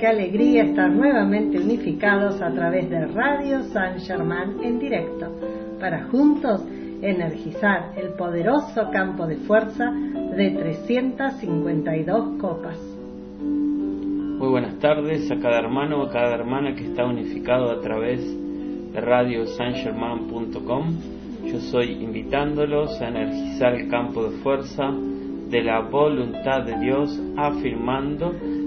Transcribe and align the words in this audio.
qué 0.00 0.06
alegría 0.06 0.64
estar 0.64 0.90
nuevamente 0.90 1.58
unificados 1.58 2.40
a 2.40 2.50
través 2.52 2.88
de 2.88 3.06
Radio 3.08 3.64
San 3.64 4.00
Germán 4.00 4.56
en 4.62 4.78
directo, 4.78 5.26
para 5.78 6.04
juntos 6.04 6.64
energizar 7.02 7.92
el 7.98 8.14
poderoso 8.14 8.88
campo 8.90 9.26
de 9.26 9.36
fuerza 9.36 9.90
de 9.90 10.52
352 10.52 12.40
copas. 12.40 12.78
Muy 13.40 14.48
buenas 14.48 14.78
tardes 14.78 15.30
a 15.30 15.38
cada 15.38 15.58
hermano 15.58 15.98
o 16.00 16.06
a 16.06 16.10
cada 16.10 16.34
hermana 16.34 16.74
que 16.74 16.86
está 16.86 17.04
unificado 17.04 17.70
a 17.70 17.82
través 17.82 18.22
de 18.94 19.00
radiosangerman.com. 19.02 20.96
Yo 21.44 21.60
soy 21.60 22.02
invitándolos 22.02 22.98
a 23.02 23.08
energizar 23.08 23.74
el 23.74 23.90
campo 23.90 24.24
de 24.24 24.38
fuerza 24.38 24.90
de 25.50 25.62
la 25.62 25.80
voluntad 25.80 26.62
de 26.62 26.78
Dios, 26.78 27.20
afirmando 27.36 28.32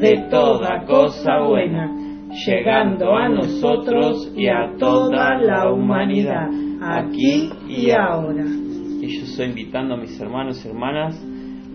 de 0.00 0.28
toda 0.30 0.84
cosa 0.84 1.38
buena, 1.40 1.90
llegando 2.46 3.14
a 3.14 3.28
nosotros 3.28 4.30
y 4.36 4.46
a 4.48 4.74
toda 4.78 5.38
la 5.38 5.72
humanidad, 5.72 6.48
aquí 6.82 7.50
y 7.68 7.90
ahora. 7.90 8.44
Y 8.44 9.18
yo 9.18 9.24
estoy 9.24 9.46
invitando 9.46 9.94
a 9.94 9.96
mis 9.96 10.20
hermanos 10.20 10.64
y 10.64 10.68
hermanas 10.68 11.20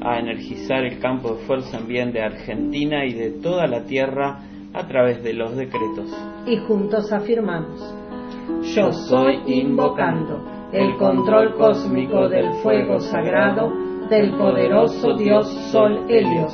a 0.01 0.19
energizar 0.19 0.83
el 0.83 0.99
campo 0.99 1.35
de 1.35 1.45
fuerza 1.45 1.77
en 1.77 1.87
bien 1.87 2.11
de 2.11 2.21
Argentina 2.21 3.05
y 3.05 3.13
de 3.13 3.31
toda 3.41 3.67
la 3.67 3.85
tierra 3.85 4.39
a 4.73 4.87
través 4.87 5.23
de 5.23 5.33
los 5.33 5.55
decretos. 5.55 6.09
Y 6.45 6.57
juntos 6.57 7.11
afirmamos, 7.11 7.79
yo 8.75 8.91
soy 8.91 9.41
invocando 9.47 10.43
el 10.71 10.95
control 10.97 11.55
cósmico 11.55 12.29
del 12.29 12.51
fuego 12.63 12.99
sagrado 12.99 13.71
del 14.09 14.31
poderoso 14.37 15.15
Dios 15.15 15.47
Sol 15.71 16.05
Helios, 16.09 16.53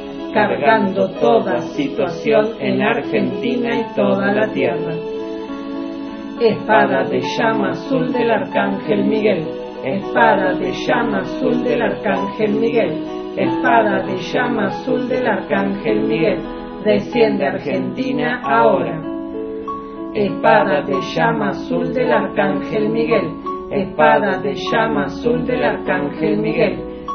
cargando 0.33 1.09
toda 1.19 1.59
situación 1.59 2.55
en 2.59 2.81
Argentina 2.81 3.69
y 3.79 3.95
toda 3.95 4.33
la 4.33 4.47
tierra. 4.47 4.93
Espada 6.39 7.03
de 7.03 7.21
llama 7.37 7.71
azul 7.71 8.11
del 8.11 8.31
Arcángel 8.31 9.05
Miguel, 9.05 9.45
espada 9.83 10.53
de 10.53 10.71
llama 10.71 11.19
azul 11.19 11.63
del 11.63 11.81
Arcángel 11.81 12.53
Miguel, 12.53 13.03
espada 13.35 14.03
de 14.03 14.17
llama 14.17 14.67
azul 14.67 15.07
del 15.07 15.27
Arcángel 15.27 16.01
Miguel, 16.01 16.39
desciende 16.83 17.45
Argentina 17.45 18.41
ahora. 18.43 19.01
Espada 20.13 20.81
de 20.81 20.99
llama 21.15 21.49
azul 21.49 21.93
del 21.93 22.11
Arcángel 22.11 22.89
Miguel, 22.89 23.31
espada 23.69 24.39
de 24.41 24.55
llama 24.55 25.05
azul 25.05 25.45
del 25.45 25.63
Arcángel 25.63 26.37
Miguel, 26.37 26.90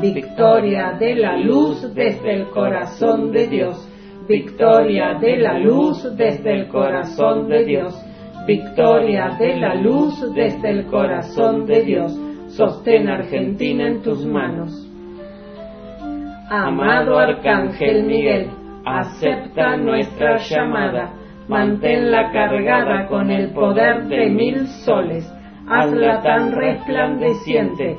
Victoria 0.00 0.96
de 0.98 1.14
la 1.14 1.36
luz 1.36 1.94
desde 1.94 2.34
el 2.34 2.48
corazón 2.48 3.32
de 3.32 3.46
Dios. 3.48 3.86
Victoria 4.26 5.18
de 5.20 5.36
la 5.36 5.58
luz 5.58 6.16
desde 6.16 6.54
el 6.54 6.68
corazón 6.68 7.48
de 7.48 7.64
Dios. 7.66 7.94
Victoria 8.46 9.36
de 9.38 9.56
la 9.56 9.74
luz 9.74 10.14
desde 10.34 10.70
el 10.70 10.86
corazón 10.86 11.66
de 11.66 11.82
Dios. 11.82 12.18
Sostén 12.48 13.10
Argentina 13.10 13.88
en 13.88 14.00
tus 14.00 14.24
manos. 14.24 14.72
Amado 16.48 17.18
Arcángel 17.18 18.04
Miguel, 18.04 18.48
acepta 18.86 19.76
nuestra 19.76 20.38
llamada. 20.38 21.12
Manténla 21.46 22.32
cargada 22.32 23.06
con 23.06 23.30
el 23.30 23.50
poder 23.52 24.06
de 24.06 24.30
mil 24.30 24.66
soles. 24.66 25.30
Hazla 25.68 26.22
tan 26.22 26.52
resplandeciente 26.52 27.98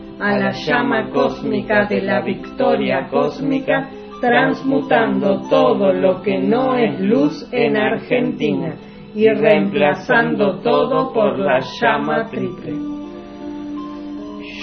a 0.21 0.37
la 0.37 0.51
llama 0.51 1.09
cósmica 1.09 1.85
de 1.85 2.01
la 2.01 2.21
victoria 2.21 3.07
cósmica, 3.09 3.89
transmutando 4.21 5.41
todo 5.49 5.91
lo 5.91 6.21
que 6.21 6.37
no 6.37 6.75
es 6.75 6.99
luz 6.99 7.47
en 7.51 7.75
Argentina 7.75 8.75
y 9.15 9.27
reemplazando 9.27 10.59
todo 10.59 11.11
por 11.11 11.39
la 11.39 11.59
llama 11.81 12.27
triple. 12.29 12.73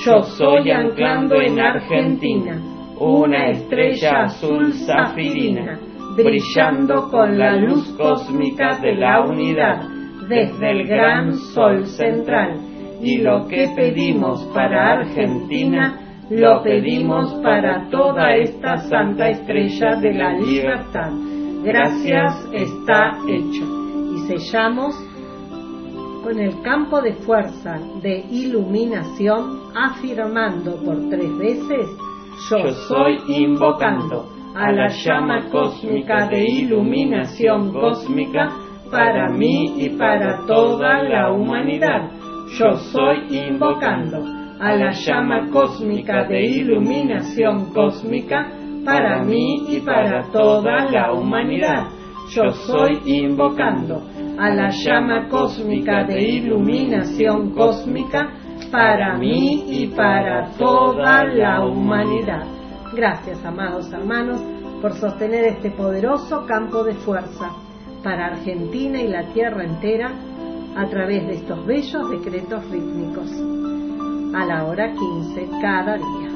Yo 0.05 0.23
soy 0.23 0.71
anclando 0.71 1.41
en 1.41 1.59
Argentina 1.59 2.63
una 3.01 3.49
estrella 3.49 4.23
azul 4.23 4.73
zafirina, 4.73 5.79
brillando 6.17 7.11
con 7.11 7.37
la 7.37 7.57
luz 7.57 7.95
cósmica 7.97 8.79
de 8.79 8.95
la 8.95 9.23
unidad 9.23 9.83
desde 10.29 10.71
el 10.71 10.87
gran 10.87 11.35
sol 11.35 11.85
central. 11.87 12.68
Y 13.01 13.19
lo 13.19 13.47
que 13.47 13.69
pedimos 13.77 14.45
para 14.55 14.93
Argentina, 15.01 16.01
lo 16.31 16.63
pedimos 16.63 17.33
para 17.43 17.89
toda 17.91 18.35
esta 18.35 18.77
santa 18.79 19.29
estrella 19.29 19.97
de 19.97 20.15
la 20.15 20.33
libertad. 20.33 21.11
Gracias 21.63 22.49
está 22.53 23.19
hecho. 23.27 23.65
Y 24.15 24.19
sellamos 24.27 24.95
con 26.23 26.39
el 26.39 26.61
campo 26.63 27.01
de 27.01 27.15
fuerza 27.15 27.79
de 28.03 28.25
iluminación, 28.31 29.61
afirmando 29.75 30.77
por 30.85 31.09
tres 31.09 31.39
veces, 31.39 31.89
yo 32.51 32.73
soy 32.89 33.19
invocando 33.29 34.29
a 34.55 34.71
la 34.73 34.89
llama 34.89 35.49
cósmica 35.51 36.29
de 36.29 36.45
iluminación 36.45 37.73
cósmica 37.73 38.49
para 38.91 39.29
mí 39.31 39.75
y 39.77 39.91
para 39.91 40.45
toda 40.47 41.03
la 41.03 41.33
humanidad. 41.33 42.11
Yo 42.57 42.77
soy 42.77 43.27
invocando 43.47 44.25
a 44.59 44.75
la 44.75 44.91
llama 44.91 45.51
cósmica 45.51 46.25
de 46.25 46.47
iluminación 46.47 47.73
cósmica 47.73 48.51
para 48.85 49.23
mí 49.23 49.67
y 49.69 49.81
para 49.81 50.31
toda 50.33 50.91
la 50.91 51.13
humanidad. 51.13 51.89
Yo 52.31 52.49
soy 52.67 53.01
invocando 53.05 54.03
a 54.39 54.49
la 54.51 54.71
llama 54.71 55.29
cósmica 55.29 56.05
de 56.05 56.23
iluminación 56.23 57.51
cósmica 57.51 58.31
para 58.73 59.19
mí 59.19 59.65
y 59.69 59.87
para 59.89 60.49
toda 60.59 61.25
la 61.25 61.65
humanidad. 61.65 62.45
Gracias, 62.95 63.45
amados 63.45 63.93
hermanos, 63.93 64.43
por 64.81 64.95
sostener 64.95 65.45
este 65.45 65.71
poderoso 65.71 66.47
campo 66.47 66.83
de 66.83 66.95
fuerza 66.95 67.51
para 68.03 68.27
Argentina 68.29 69.01
y 69.01 69.09
la 69.09 69.25
tierra 69.33 69.65
entera 69.65 70.13
a 70.79 70.89
través 70.89 71.27
de 71.27 71.33
estos 71.35 71.67
bellos 71.67 72.09
decretos 72.09 72.65
rítmicos 72.71 73.29
a 74.33 74.45
la 74.45 74.65
hora 74.65 74.95
15 74.95 75.49
cada 75.61 75.97
día. 75.97 76.29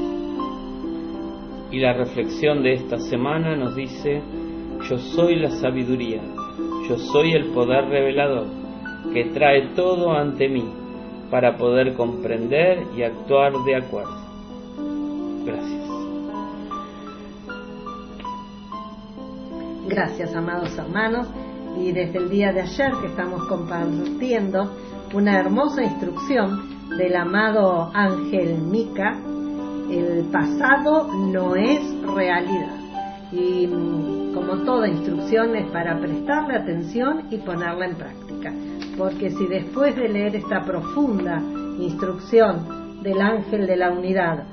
Y 1.70 1.78
la 1.78 1.92
reflexión 1.92 2.64
de 2.64 2.72
esta 2.72 2.98
semana 2.98 3.54
nos 3.54 3.76
dice, 3.76 4.20
yo 4.90 4.98
soy 4.98 5.36
la 5.36 5.50
sabiduría, 5.50 6.20
yo 6.88 6.98
soy 6.98 7.34
el 7.34 7.52
poder 7.52 7.84
revelador 7.84 8.46
que 9.14 9.26
trae 9.26 9.68
todo 9.76 10.10
ante 10.10 10.48
mí 10.48 10.68
para 11.30 11.56
poder 11.56 11.94
comprender 11.94 12.82
y 12.96 13.04
actuar 13.04 13.52
de 13.64 13.76
acuerdo. 13.76 14.16
Gracias. 15.44 15.88
Gracias, 19.86 20.34
amados 20.34 20.76
hermanos. 20.76 21.28
Y 21.76 21.92
desde 21.92 22.18
el 22.18 22.30
día 22.30 22.52
de 22.52 22.62
ayer 22.62 22.92
que 23.00 23.08
estamos 23.08 23.46
compartiendo 23.48 24.72
una 25.14 25.38
hermosa 25.38 25.82
instrucción 25.82 26.88
del 26.96 27.16
amado 27.16 27.90
Ángel 27.94 28.58
Mica, 28.58 29.18
el 29.90 30.24
pasado 30.30 31.08
no 31.12 31.56
es 31.56 31.80
realidad. 32.02 32.76
Y 33.32 33.66
mm, 33.66 34.34
como 34.34 34.64
toda 34.64 34.88
instrucción 34.88 35.56
es 35.56 35.70
para 35.70 35.98
prestarle 35.98 36.56
atención 36.56 37.26
y 37.30 37.38
ponerla 37.38 37.86
en 37.86 37.96
práctica. 37.96 38.52
Porque 38.96 39.30
si 39.30 39.46
después 39.46 39.96
de 39.96 40.08
leer 40.08 40.36
esta 40.36 40.62
profunda 40.64 41.42
instrucción 41.78 43.02
del 43.02 43.20
ángel 43.20 43.66
de 43.66 43.76
la 43.76 43.90
unidad, 43.90 44.44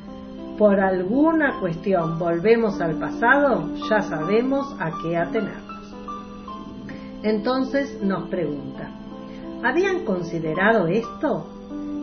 por 0.57 0.79
alguna 0.79 1.59
cuestión 1.59 2.19
volvemos 2.19 2.81
al 2.81 2.99
pasado, 2.99 3.69
ya 3.89 4.01
sabemos 4.01 4.75
a 4.79 4.91
qué 5.01 5.17
atenernos. 5.17 5.68
Entonces 7.23 8.01
nos 8.01 8.29
pregunta, 8.29 8.89
¿habían 9.63 10.05
considerado 10.05 10.87
esto? 10.87 11.47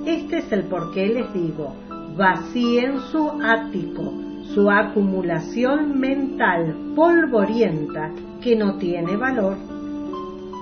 Este 0.05 0.39
es 0.39 0.53
el 0.53 0.65
por 0.65 0.93
qué 0.93 1.07
les 1.07 1.33
digo, 1.33 1.73
vacíen 2.17 3.01
su 3.11 3.31
ático, 3.43 4.13
su 4.55 4.71
acumulación 4.71 5.99
mental 5.99 6.93
polvorienta 6.95 8.11
que 8.43 8.57
no 8.57 8.77
tiene 8.77 9.17
valor. 9.17 9.57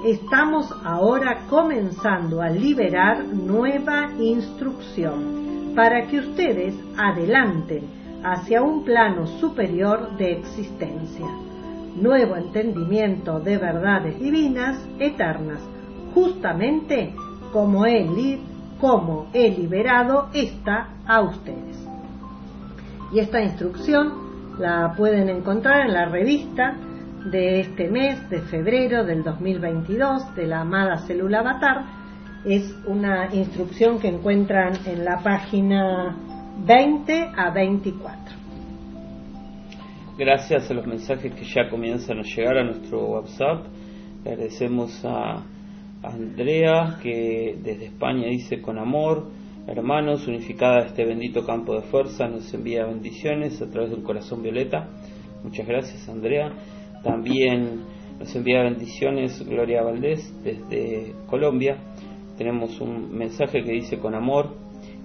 Estamos 0.05 0.73
ahora 0.85 1.47
comenzando 1.49 2.41
a 2.41 2.49
liberar 2.49 3.25
nueva 3.25 4.11
instrucción 4.19 5.73
para 5.75 6.07
que 6.07 6.21
ustedes 6.21 6.75
adelanten 6.97 7.83
hacia 8.23 8.63
un 8.63 8.85
plano 8.85 9.27
superior 9.27 10.17
de 10.17 10.33
existencia, 10.33 11.27
nuevo 11.97 12.37
entendimiento 12.37 13.41
de 13.41 13.59
verdades 13.59 14.19
divinas 14.19 14.79
eternas, 14.99 15.61
justamente 16.15 17.15
como 17.53 17.87
Él, 17.87 18.41
como 18.81 19.27
he 19.33 19.51
liberado 19.51 20.29
está 20.33 20.89
a 21.07 21.21
ustedes. 21.21 21.79
Y 23.13 23.21
esta 23.21 23.43
instrucción 23.43 24.13
la 24.59 24.95
pueden 24.97 25.29
encontrar 25.29 25.87
en 25.87 25.93
la 25.93 26.07
revista 26.07 26.77
de 27.31 27.61
este 27.61 27.89
mes 27.89 28.29
de 28.29 28.41
febrero 28.43 29.05
del 29.05 29.23
2022 29.23 30.35
de 30.35 30.47
la 30.47 30.61
amada 30.61 30.99
célula 31.07 31.41
avatar. 31.41 31.85
Es 32.45 32.77
una 32.87 33.35
instrucción 33.35 33.99
que 33.99 34.09
encuentran 34.09 34.75
en 34.85 35.05
la 35.05 35.21
página 35.23 36.15
20 36.67 37.33
a 37.37 37.51
24. 37.51 38.44
Gracias 40.17 40.71
a 40.71 40.75
los 40.75 40.87
mensajes 40.87 41.35
que 41.35 41.45
ya 41.45 41.69
comienzan 41.69 42.21
a 42.21 42.23
llegar 42.23 42.59
a 42.59 42.63
nuestro 42.63 43.05
WhatsApp. 43.05 43.67
agradecemos 44.25 45.05
a 45.05 45.43
Andrea 46.05 47.01
que 47.03 47.59
desde 47.61 47.87
España 47.87 48.29
dice 48.29 48.63
con 48.63 48.79
amor, 48.79 49.27
hermanos, 49.67 50.29
unificada 50.29 50.87
este 50.87 51.05
bendito 51.05 51.45
campo 51.45 51.75
de 51.75 51.83
fuerza, 51.83 52.29
nos 52.29 52.55
envía 52.55 52.87
bendiciones 52.87 53.61
a 53.61 53.69
través 53.69 53.91
de 53.91 53.97
un 53.97 54.03
corazón 54.03 54.41
violeta. 54.41 54.89
Muchas 55.43 55.67
gracias 55.67 56.09
Andrea. 56.09 56.53
También 57.03 57.81
nos 58.21 58.37
envía 58.37 58.63
bendiciones 58.63 59.45
Gloria 59.45 59.83
Valdés 59.83 60.33
desde 60.45 61.13
Colombia. 61.27 61.77
Tenemos 62.39 62.81
un 62.81 63.13
mensaje 63.19 63.65
que 63.65 63.73
dice 63.73 63.99
con 63.99 64.15
amor 64.15 64.55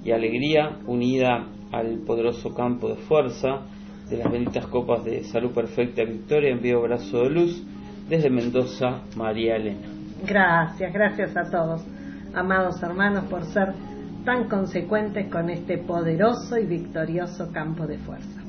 y 0.06 0.12
alegría 0.12 0.78
unida 0.86 1.48
al 1.72 1.98
poderoso 2.06 2.54
campo 2.54 2.90
de 2.90 2.98
fuerza 2.98 3.66
de 4.10 4.18
las 4.18 4.32
benditas 4.32 4.66
copas 4.68 5.04
de 5.04 5.24
salud 5.26 5.52
perfecta 5.52 6.04
victoria. 6.04 6.50
Envío 6.50 6.80
abrazo 6.80 7.24
de 7.24 7.30
luz 7.30 7.64
desde 8.10 8.30
Mendoza, 8.30 9.02
María 9.16 9.56
Elena. 9.56 9.88
Gracias, 10.26 10.92
gracias 10.92 11.38
a 11.38 11.50
todos, 11.50 11.82
amados 12.34 12.82
hermanos, 12.82 13.26
por 13.26 13.46
ser 13.46 13.74
tan 14.26 14.50
consecuentes 14.50 15.28
con 15.32 15.50
este 15.50 15.78
poderoso 15.78 16.58
y 16.58 16.66
victorioso 16.66 17.52
campo 17.54 17.88
de 17.88 17.98
fuerza. 18.00 18.42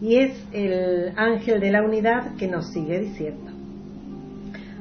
Y 0.00 0.16
es 0.16 0.46
el 0.52 1.12
ángel 1.16 1.60
de 1.60 1.70
la 1.70 1.82
unidad 1.82 2.34
que 2.36 2.48
nos 2.48 2.72
sigue 2.72 2.98
diciendo, 3.00 3.52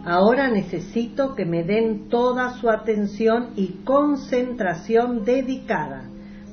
ahora 0.06 0.50
necesito 0.50 1.36
que 1.36 1.46
me 1.46 1.63
den 1.63 2.08
toda 2.08 2.54
su 2.54 2.70
atención 2.70 3.50
y 3.58 3.82
concentración 3.84 5.25
dedicada 5.25 6.04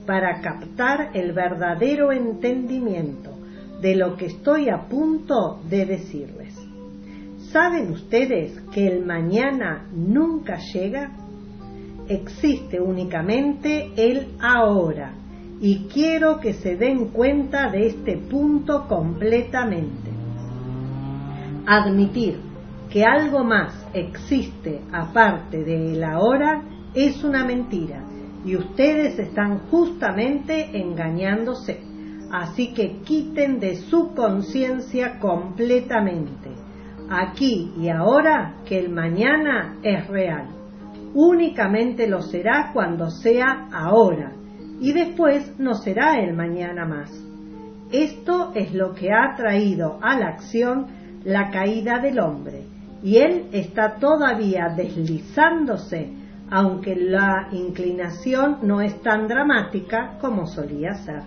para 0.06 0.40
captar 0.40 1.10
el 1.14 1.32
verdadero 1.32 2.12
entendimiento 2.12 3.32
de 3.80 3.96
lo 3.96 4.16
que 4.16 4.26
estoy 4.26 4.68
a 4.68 4.88
punto 4.88 5.60
de 5.68 5.84
decirles. 5.84 6.54
¿Saben 7.50 7.90
ustedes 7.90 8.58
que 8.72 8.86
el 8.86 9.04
mañana 9.04 9.86
nunca 9.92 10.58
llega? 10.72 11.10
Existe 12.08 12.80
únicamente 12.80 13.92
el 13.96 14.28
ahora 14.40 15.12
y 15.60 15.86
quiero 15.92 16.38
que 16.38 16.54
se 16.54 16.76
den 16.76 17.08
cuenta 17.08 17.70
de 17.70 17.86
este 17.86 18.16
punto 18.16 18.86
completamente. 18.88 20.10
Admitir 21.66 22.38
que 22.90 23.04
algo 23.04 23.42
más 23.42 23.72
existe 23.92 24.80
aparte 24.92 25.64
del 25.64 26.02
ahora 26.04 26.62
es 26.94 27.25
una 27.25 27.44
mentira 27.44 28.05
y 28.46 28.56
ustedes 28.56 29.18
están 29.18 29.58
justamente 29.70 30.70
engañándose. 30.72 31.80
Así 32.30 32.72
que 32.72 33.00
quiten 33.02 33.58
de 33.58 33.76
su 33.76 34.14
conciencia 34.14 35.18
completamente, 35.18 36.50
aquí 37.10 37.72
y 37.76 37.88
ahora, 37.88 38.54
que 38.64 38.78
el 38.78 38.90
mañana 38.90 39.76
es 39.82 40.06
real. 40.06 40.48
Únicamente 41.12 42.08
lo 42.08 42.22
será 42.22 42.70
cuando 42.72 43.10
sea 43.10 43.68
ahora 43.72 44.32
y 44.80 44.92
después 44.92 45.58
no 45.58 45.74
será 45.74 46.20
el 46.20 46.34
mañana 46.34 46.84
más. 46.84 47.10
Esto 47.90 48.52
es 48.54 48.72
lo 48.74 48.94
que 48.94 49.12
ha 49.12 49.34
traído 49.36 49.98
a 50.02 50.18
la 50.18 50.28
acción 50.28 50.86
la 51.24 51.50
caída 51.50 51.98
del 51.98 52.20
hombre, 52.20 52.64
y 53.02 53.16
él 53.16 53.46
está 53.52 53.96
todavía 53.96 54.74
deslizándose 54.76 56.25
aunque 56.50 56.94
la 56.94 57.48
inclinación 57.52 58.58
no 58.62 58.80
es 58.80 59.00
tan 59.02 59.26
dramática 59.26 60.18
como 60.20 60.46
solía 60.46 60.94
ser. 60.94 61.22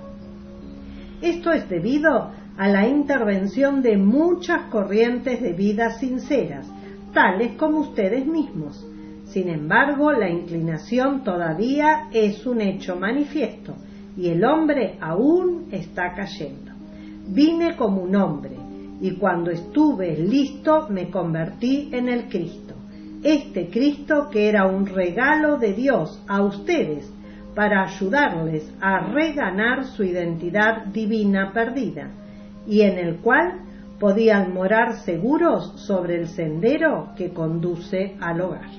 Esto 1.21 1.51
es 1.51 1.67
debido 1.69 2.31
a 2.57 2.67
la 2.67 2.87
intervención 2.87 3.81
de 3.81 3.97
muchas 3.97 4.63
corrientes 4.69 5.41
de 5.41 5.53
vida 5.53 5.91
sinceras, 5.91 6.67
tales 7.13 7.53
como 7.57 7.79
ustedes 7.79 8.25
mismos. 8.25 8.85
Sin 9.25 9.49
embargo, 9.49 10.11
la 10.11 10.29
inclinación 10.29 11.23
todavía 11.23 12.07
es 12.11 12.45
un 12.45 12.61
hecho 12.61 12.95
manifiesto 12.95 13.75
y 14.17 14.29
el 14.29 14.43
hombre 14.43 14.97
aún 14.99 15.67
está 15.71 16.13
cayendo. 16.13 16.71
Vine 17.27 17.75
como 17.75 18.01
un 18.01 18.15
hombre 18.15 18.57
y 19.01 19.11
cuando 19.11 19.51
estuve 19.51 20.17
listo 20.17 20.87
me 20.89 21.09
convertí 21.09 21.89
en 21.91 22.09
el 22.09 22.27
Cristo. 22.27 22.68
Este 23.23 23.69
Cristo 23.69 24.29
que 24.31 24.47
era 24.47 24.65
un 24.65 24.85
regalo 24.85 25.57
de 25.57 25.73
Dios 25.73 26.23
a 26.27 26.41
ustedes 26.41 27.11
para 27.53 27.83
ayudarles 27.83 28.73
a 28.79 29.11
reganar 29.11 29.83
su 29.85 30.03
identidad 30.03 30.85
divina 30.85 31.51
perdida 31.51 32.11
y 32.65 32.81
en 32.81 32.97
el 32.97 33.17
cual 33.17 33.59
podían 33.99 34.53
morar 34.53 34.99
seguros 35.03 35.73
sobre 35.85 36.21
el 36.21 36.27
sendero 36.27 37.09
que 37.17 37.33
conduce 37.33 38.15
al 38.21 38.39
hogar. 38.39 38.69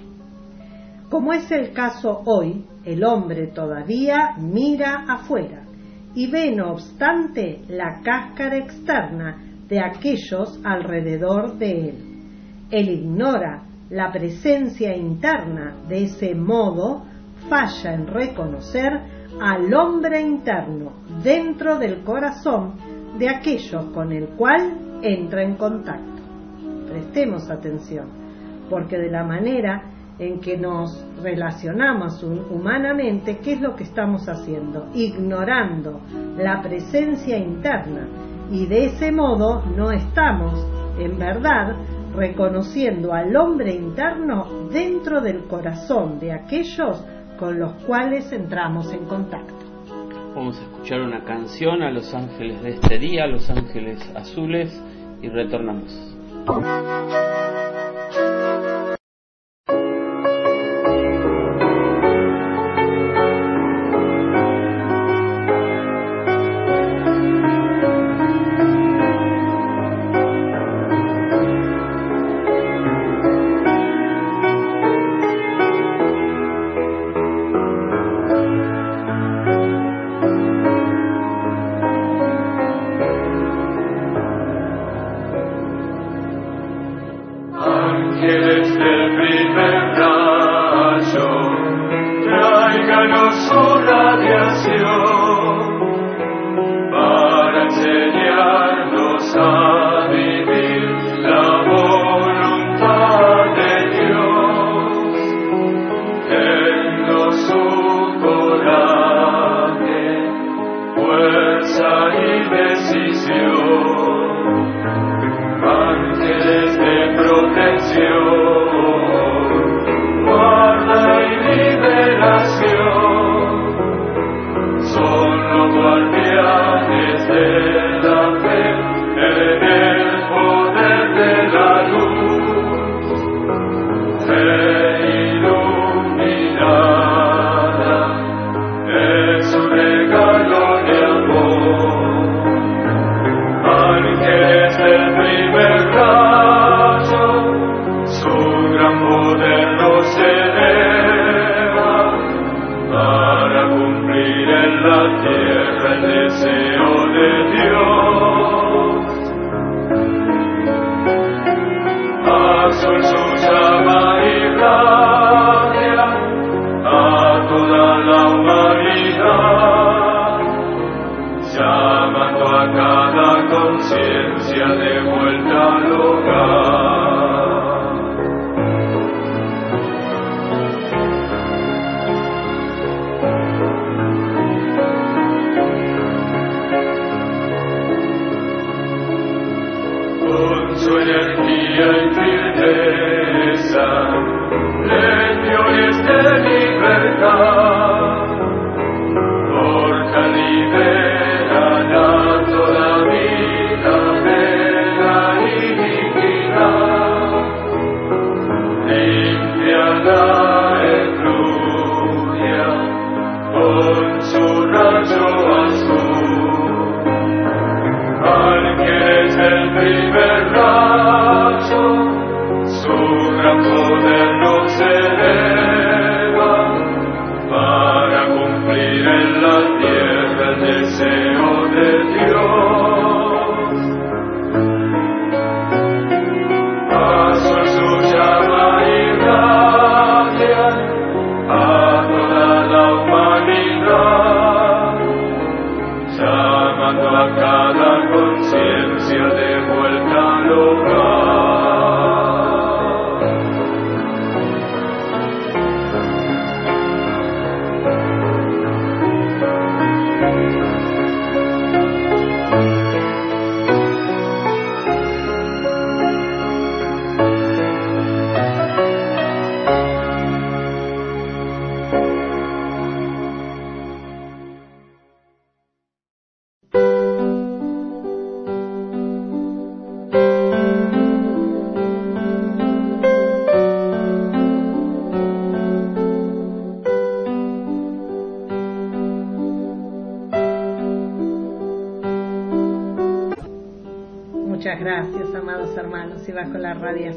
Como 1.10 1.34
es 1.34 1.50
el 1.50 1.72
caso 1.72 2.22
hoy, 2.24 2.64
el 2.86 3.04
hombre 3.04 3.48
todavía 3.48 4.36
mira 4.38 5.04
afuera 5.06 5.64
y 6.14 6.30
ve 6.30 6.54
no 6.56 6.72
obstante 6.72 7.60
la 7.68 8.00
cáscara 8.02 8.56
externa 8.56 9.36
de 9.68 9.80
aquellos 9.80 10.58
alrededor 10.64 11.58
de 11.58 11.88
él. 11.90 11.94
Él 12.70 12.88
ignora 12.88 13.64
la 13.90 14.12
presencia 14.12 14.96
interna, 14.96 15.74
de 15.88 16.04
ese 16.04 16.34
modo 16.34 17.02
falla 17.48 17.94
en 17.94 18.06
reconocer 18.06 19.00
al 19.40 19.72
hombre 19.74 20.20
interno 20.20 20.92
dentro 21.22 21.78
del 21.78 22.02
corazón 22.02 22.74
de 23.18 23.28
aquellos 23.28 23.86
con 23.86 24.12
el 24.12 24.28
cual 24.30 25.00
entra 25.02 25.42
en 25.42 25.56
contacto. 25.56 26.22
Prestemos 26.88 27.50
atención, 27.50 28.06
porque 28.68 28.98
de 28.98 29.10
la 29.10 29.24
manera 29.24 29.82
en 30.18 30.38
que 30.40 30.56
nos 30.56 31.04
relacionamos 31.22 32.22
humanamente, 32.22 33.38
¿qué 33.38 33.54
es 33.54 33.60
lo 33.60 33.74
que 33.74 33.84
estamos 33.84 34.28
haciendo? 34.28 34.88
Ignorando 34.94 36.00
la 36.36 36.60
presencia 36.62 37.38
interna 37.38 38.06
y 38.50 38.66
de 38.66 38.86
ese 38.86 39.10
modo 39.10 39.64
no 39.76 39.90
estamos, 39.90 40.66
en 40.98 41.18
verdad, 41.18 41.76
reconociendo 42.14 43.12
al 43.12 43.36
hombre 43.36 43.74
interno 43.74 44.68
dentro 44.70 45.20
del 45.20 45.44
corazón 45.44 46.18
de 46.18 46.32
aquellos 46.32 47.04
con 47.38 47.58
los 47.58 47.72
cuales 47.84 48.30
entramos 48.32 48.92
en 48.92 49.04
contacto. 49.06 49.54
Vamos 50.34 50.58
a 50.58 50.62
escuchar 50.62 51.00
una 51.00 51.24
canción 51.24 51.82
a 51.82 51.90
los 51.90 52.14
ángeles 52.14 52.62
de 52.62 52.70
este 52.70 52.98
día, 52.98 53.26
los 53.26 53.50
ángeles 53.50 53.98
azules, 54.14 54.70
y 55.22 55.28
retornamos. 55.28 55.92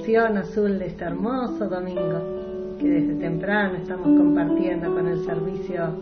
Azul 0.06 0.80
de 0.80 0.88
este 0.88 1.06
hermoso 1.06 1.70
domingo, 1.70 2.78
que 2.78 2.90
desde 2.90 3.16
temprano 3.16 3.78
estamos 3.78 4.06
compartiendo 4.06 4.94
con 4.94 5.08
el 5.08 5.24
servicio 5.24 5.96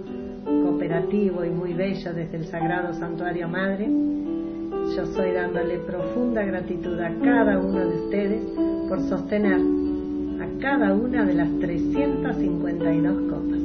cooperativo 0.44 1.46
y 1.46 1.52
muy 1.52 1.74
bello 1.74 2.12
desde 2.12 2.38
el 2.38 2.46
Sagrado 2.46 2.94
Santuario 2.96 3.48
Madre, 3.48 3.88
yo 4.96 5.06
soy 5.06 5.34
dándole 5.34 5.78
profunda 5.80 6.44
gratitud 6.44 7.00
a 7.00 7.14
cada 7.24 7.60
uno 7.60 7.80
de 7.80 7.96
ustedes 7.96 8.42
por 8.90 9.02
sostener 9.02 9.62
a 10.42 10.60
cada 10.60 10.94
una 10.96 11.24
de 11.24 11.34
las 11.36 11.50
352 11.60 13.32
copas. 13.32 13.60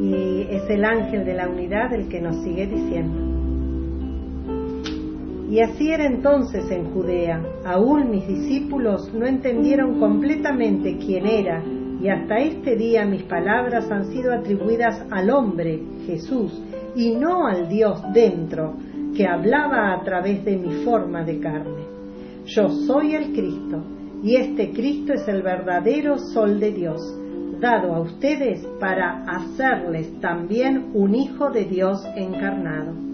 Y 0.00 0.46
es 0.48 0.70
el 0.70 0.84
ángel 0.84 1.26
de 1.26 1.34
la 1.34 1.46
unidad 1.46 1.92
el 1.92 2.08
que 2.08 2.22
nos 2.22 2.42
sigue 2.42 2.66
diciendo. 2.66 3.31
Y 5.52 5.60
así 5.60 5.92
era 5.92 6.06
entonces 6.06 6.70
en 6.70 6.94
Judea. 6.94 7.38
Aún 7.66 8.10
mis 8.10 8.26
discípulos 8.26 9.12
no 9.12 9.26
entendieron 9.26 10.00
completamente 10.00 10.96
quién 10.96 11.26
era, 11.26 11.62
y 12.00 12.08
hasta 12.08 12.38
este 12.38 12.74
día 12.74 13.04
mis 13.04 13.24
palabras 13.24 13.90
han 13.90 14.06
sido 14.06 14.32
atribuidas 14.32 15.04
al 15.10 15.28
hombre, 15.28 15.78
Jesús, 16.06 16.58
y 16.96 17.16
no 17.16 17.46
al 17.46 17.68
Dios 17.68 18.00
dentro, 18.14 18.76
que 19.14 19.26
hablaba 19.26 19.92
a 19.92 20.02
través 20.02 20.42
de 20.42 20.56
mi 20.56 20.84
forma 20.86 21.22
de 21.22 21.38
carne. 21.38 21.82
Yo 22.46 22.70
soy 22.70 23.14
el 23.14 23.34
Cristo, 23.34 23.84
y 24.22 24.36
este 24.36 24.70
Cristo 24.70 25.12
es 25.12 25.28
el 25.28 25.42
verdadero 25.42 26.16
sol 26.16 26.60
de 26.60 26.72
Dios, 26.72 27.02
dado 27.60 27.94
a 27.94 28.00
ustedes 28.00 28.66
para 28.80 29.22
hacerles 29.24 30.18
también 30.18 30.92
un 30.94 31.14
Hijo 31.14 31.50
de 31.50 31.66
Dios 31.66 32.02
encarnado. 32.16 33.11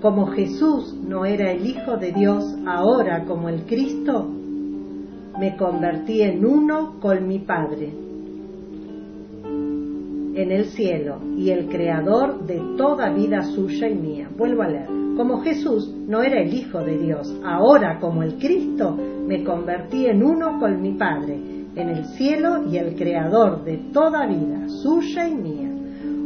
Como 0.00 0.26
Jesús 0.26 0.94
no 0.94 1.24
era 1.24 1.52
el 1.52 1.66
Hijo 1.66 1.96
de 1.96 2.12
Dios 2.12 2.44
ahora 2.66 3.24
como 3.24 3.48
el 3.48 3.64
Cristo, 3.64 4.28
me 5.38 5.56
convertí 5.56 6.22
en 6.22 6.44
uno 6.44 6.98
con 7.00 7.26
mi 7.26 7.38
Padre 7.40 8.06
en 10.36 10.52
el 10.52 10.66
cielo 10.66 11.18
y 11.36 11.50
el 11.50 11.66
creador 11.68 12.46
de 12.46 12.60
toda 12.76 13.10
vida 13.10 13.42
suya 13.42 13.88
y 13.88 13.94
mía. 13.94 14.28
Vuelvo 14.36 14.62
a 14.62 14.68
leer. 14.68 14.88
Como 15.16 15.40
Jesús 15.40 15.90
no 16.06 16.22
era 16.22 16.42
el 16.42 16.52
Hijo 16.52 16.80
de 16.80 16.98
Dios, 16.98 17.34
ahora 17.42 17.98
como 18.00 18.22
el 18.22 18.34
Cristo, 18.34 18.94
me 19.26 19.42
convertí 19.44 20.06
en 20.06 20.22
uno 20.22 20.58
con 20.60 20.82
mi 20.82 20.92
Padre, 20.92 21.34
en 21.74 21.88
el 21.88 22.04
cielo 22.16 22.70
y 22.70 22.76
el 22.76 22.94
creador 22.96 23.64
de 23.64 23.78
toda 23.94 24.26
vida 24.26 24.68
suya 24.68 25.26
y 25.26 25.34
mía. 25.34 25.65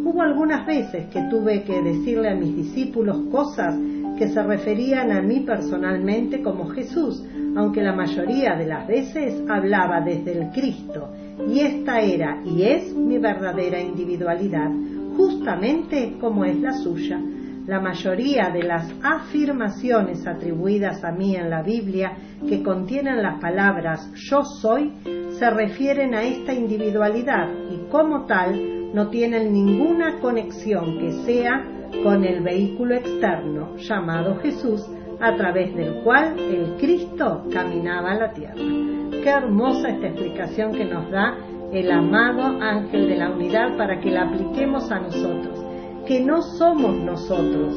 Hubo 0.02 0.22
algunas 0.22 0.64
veces 0.66 1.08
que 1.12 1.22
tuve 1.30 1.62
que 1.62 1.82
decirle 1.82 2.30
a 2.30 2.34
mis 2.34 2.56
discípulos 2.56 3.18
cosas 3.30 3.74
que 4.18 4.28
se 4.28 4.42
referían 4.42 5.12
a 5.12 5.20
mí 5.20 5.40
personalmente 5.40 6.42
como 6.42 6.68
Jesús, 6.68 7.22
aunque 7.54 7.82
la 7.82 7.94
mayoría 7.94 8.54
de 8.56 8.66
las 8.66 8.86
veces 8.86 9.42
hablaba 9.48 10.00
desde 10.00 10.38
el 10.38 10.50
Cristo, 10.50 11.10
y 11.48 11.60
esta 11.60 12.00
era 12.00 12.40
y 12.44 12.62
es 12.62 12.94
mi 12.94 13.18
verdadera 13.18 13.80
individualidad, 13.80 14.70
justamente 15.16 16.16
como 16.18 16.46
es 16.46 16.58
la 16.60 16.72
suya. 16.72 17.20
La 17.66 17.78
mayoría 17.78 18.50
de 18.50 18.62
las 18.62 18.90
afirmaciones 19.02 20.26
atribuidas 20.26 21.04
a 21.04 21.12
mí 21.12 21.36
en 21.36 21.50
la 21.50 21.62
Biblia 21.62 22.12
que 22.48 22.62
contienen 22.62 23.22
las 23.22 23.38
palabras 23.38 24.10
yo 24.14 24.42
soy 24.44 24.92
se 25.38 25.50
refieren 25.50 26.14
a 26.14 26.22
esta 26.22 26.54
individualidad 26.54 27.48
y 27.70 27.90
como 27.90 28.24
tal 28.26 28.79
no 28.92 29.08
tienen 29.08 29.52
ninguna 29.52 30.18
conexión 30.20 30.98
que 30.98 31.12
sea 31.24 31.64
con 32.02 32.24
el 32.24 32.42
vehículo 32.42 32.94
externo 32.94 33.76
llamado 33.76 34.36
Jesús 34.36 34.88
a 35.20 35.36
través 35.36 35.74
del 35.76 36.02
cual 36.02 36.38
el 36.38 36.76
Cristo 36.78 37.44
caminaba 37.52 38.12
a 38.12 38.18
la 38.18 38.32
tierra. 38.32 38.54
Qué 38.54 39.28
hermosa 39.28 39.90
esta 39.90 40.06
explicación 40.06 40.72
que 40.72 40.84
nos 40.84 41.10
da 41.10 41.36
el 41.72 41.90
amado 41.90 42.42
ángel 42.60 43.08
de 43.08 43.16
la 43.16 43.30
unidad 43.30 43.76
para 43.76 44.00
que 44.00 44.10
la 44.10 44.22
apliquemos 44.22 44.90
a 44.90 45.00
nosotros, 45.00 45.64
que 46.06 46.20
no 46.20 46.42
somos 46.42 46.96
nosotros 46.96 47.74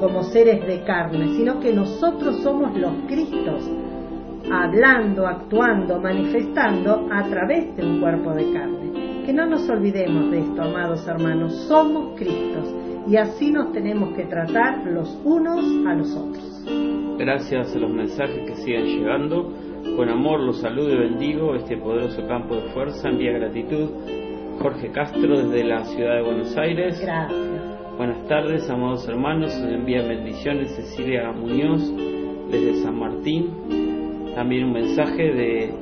como 0.00 0.22
seres 0.24 0.66
de 0.66 0.82
carne, 0.82 1.34
sino 1.36 1.60
que 1.60 1.72
nosotros 1.72 2.40
somos 2.42 2.76
los 2.76 2.92
Cristos, 3.06 3.68
hablando, 4.50 5.26
actuando, 5.26 6.00
manifestando 6.00 7.06
a 7.12 7.24
través 7.24 7.76
de 7.76 7.84
un 7.84 8.00
cuerpo 8.00 8.32
de 8.32 8.52
carne. 8.52 8.87
Que 9.28 9.34
no 9.34 9.44
nos 9.44 9.68
olvidemos 9.68 10.30
de 10.30 10.38
esto, 10.38 10.62
amados 10.62 11.06
hermanos, 11.06 11.52
somos 11.68 12.18
Cristos 12.18 12.74
y 13.06 13.18
así 13.18 13.50
nos 13.50 13.72
tenemos 13.72 14.16
que 14.16 14.24
tratar 14.24 14.86
los 14.86 15.20
unos 15.22 15.86
a 15.86 15.92
los 15.92 16.16
otros. 16.16 16.64
Gracias 17.18 17.76
a 17.76 17.78
los 17.78 17.90
mensajes 17.90 18.46
que 18.46 18.56
siguen 18.56 18.86
llegando. 18.86 19.52
Con 19.98 20.08
amor 20.08 20.40
los 20.40 20.62
saludo 20.62 20.94
y 20.94 21.10
bendigo 21.10 21.54
este 21.56 21.76
poderoso 21.76 22.26
campo 22.26 22.54
de 22.54 22.70
fuerza. 22.70 23.10
Envía 23.10 23.32
gratitud. 23.32 23.90
Jorge 24.62 24.90
Castro 24.92 25.36
desde 25.42 25.62
la 25.62 25.84
ciudad 25.84 26.14
de 26.14 26.22
Buenos 26.22 26.56
Aires. 26.56 26.98
Gracias. 26.98 27.38
Buenas 27.98 28.26
tardes, 28.28 28.70
amados 28.70 29.06
hermanos. 29.06 29.52
Envía 29.56 30.08
bendiciones 30.08 30.74
Cecilia 30.74 31.30
Muñoz 31.32 31.82
desde 32.50 32.82
San 32.82 32.98
Martín. 32.98 33.50
También 34.34 34.64
un 34.64 34.72
mensaje 34.72 35.22
de 35.34 35.74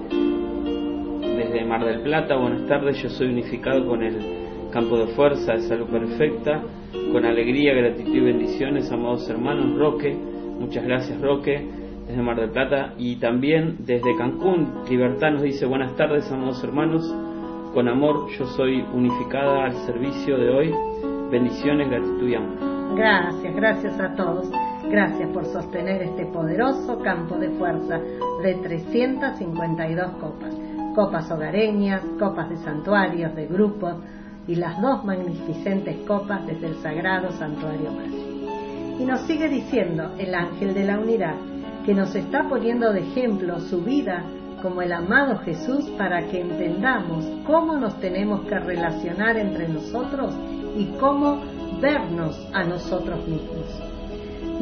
desde 1.46 1.64
Mar 1.64 1.84
del 1.84 2.00
Plata. 2.00 2.36
Buenas 2.36 2.66
tardes, 2.66 3.00
yo 3.02 3.08
soy 3.08 3.28
unificado 3.28 3.86
con 3.86 4.02
el 4.02 4.70
campo 4.72 4.98
de 4.98 5.06
fuerza 5.08 5.52
de 5.52 5.62
salud 5.62 5.86
perfecta. 5.86 6.62
Con 7.12 7.24
alegría, 7.24 7.74
gratitud 7.74 8.14
y 8.14 8.20
bendiciones, 8.20 8.90
amados 8.90 9.28
hermanos. 9.30 9.78
Roque, 9.78 10.16
muchas 10.58 10.84
gracias 10.84 11.20
Roque, 11.20 11.64
desde 12.06 12.22
Mar 12.22 12.40
del 12.40 12.50
Plata. 12.50 12.94
Y 12.98 13.16
también 13.16 13.76
desde 13.80 14.16
Cancún, 14.16 14.82
Libertad 14.88 15.32
nos 15.32 15.42
dice 15.42 15.66
buenas 15.66 15.94
tardes, 15.96 16.30
amados 16.32 16.62
hermanos. 16.64 17.14
Con 17.74 17.88
amor, 17.88 18.28
yo 18.38 18.46
soy 18.46 18.80
unificada 18.92 19.66
al 19.66 19.74
servicio 19.86 20.38
de 20.38 20.48
hoy. 20.48 20.74
Bendiciones, 21.30 21.88
gratitud 21.88 22.28
y 22.28 22.34
amor. 22.34 22.96
Gracias, 22.96 23.54
gracias 23.54 24.00
a 24.00 24.14
todos. 24.14 24.50
Gracias 24.88 25.28
por 25.30 25.44
sostener 25.46 26.02
este 26.02 26.26
poderoso 26.26 27.00
campo 27.02 27.36
de 27.36 27.50
fuerza 27.50 28.00
de 28.42 28.54
352 28.62 30.10
copas. 30.20 30.65
Copas 30.96 31.30
hogareñas, 31.30 32.00
copas 32.18 32.48
de 32.48 32.56
santuarios, 32.56 33.34
de 33.36 33.46
grupos 33.46 33.96
y 34.48 34.54
las 34.54 34.80
dos 34.80 35.04
magnificentes 35.04 35.94
copas 36.06 36.46
desde 36.46 36.68
el 36.68 36.76
sagrado 36.76 37.32
santuario 37.32 37.92
Madre. 37.92 38.98
Y 38.98 39.04
nos 39.04 39.20
sigue 39.26 39.50
diciendo 39.50 40.14
el 40.16 40.34
ángel 40.34 40.72
de 40.72 40.84
la 40.84 40.98
unidad 40.98 41.34
que 41.84 41.92
nos 41.92 42.14
está 42.14 42.48
poniendo 42.48 42.94
de 42.94 43.00
ejemplo 43.00 43.60
su 43.60 43.82
vida 43.82 44.24
como 44.62 44.80
el 44.80 44.90
amado 44.90 45.36
Jesús 45.40 45.84
para 45.98 46.28
que 46.28 46.40
entendamos 46.40 47.26
cómo 47.44 47.76
nos 47.76 48.00
tenemos 48.00 48.46
que 48.46 48.58
relacionar 48.58 49.36
entre 49.36 49.68
nosotros 49.68 50.34
y 50.78 50.86
cómo 50.98 51.42
vernos 51.78 52.42
a 52.54 52.64
nosotros 52.64 53.18
mismos. 53.28 53.82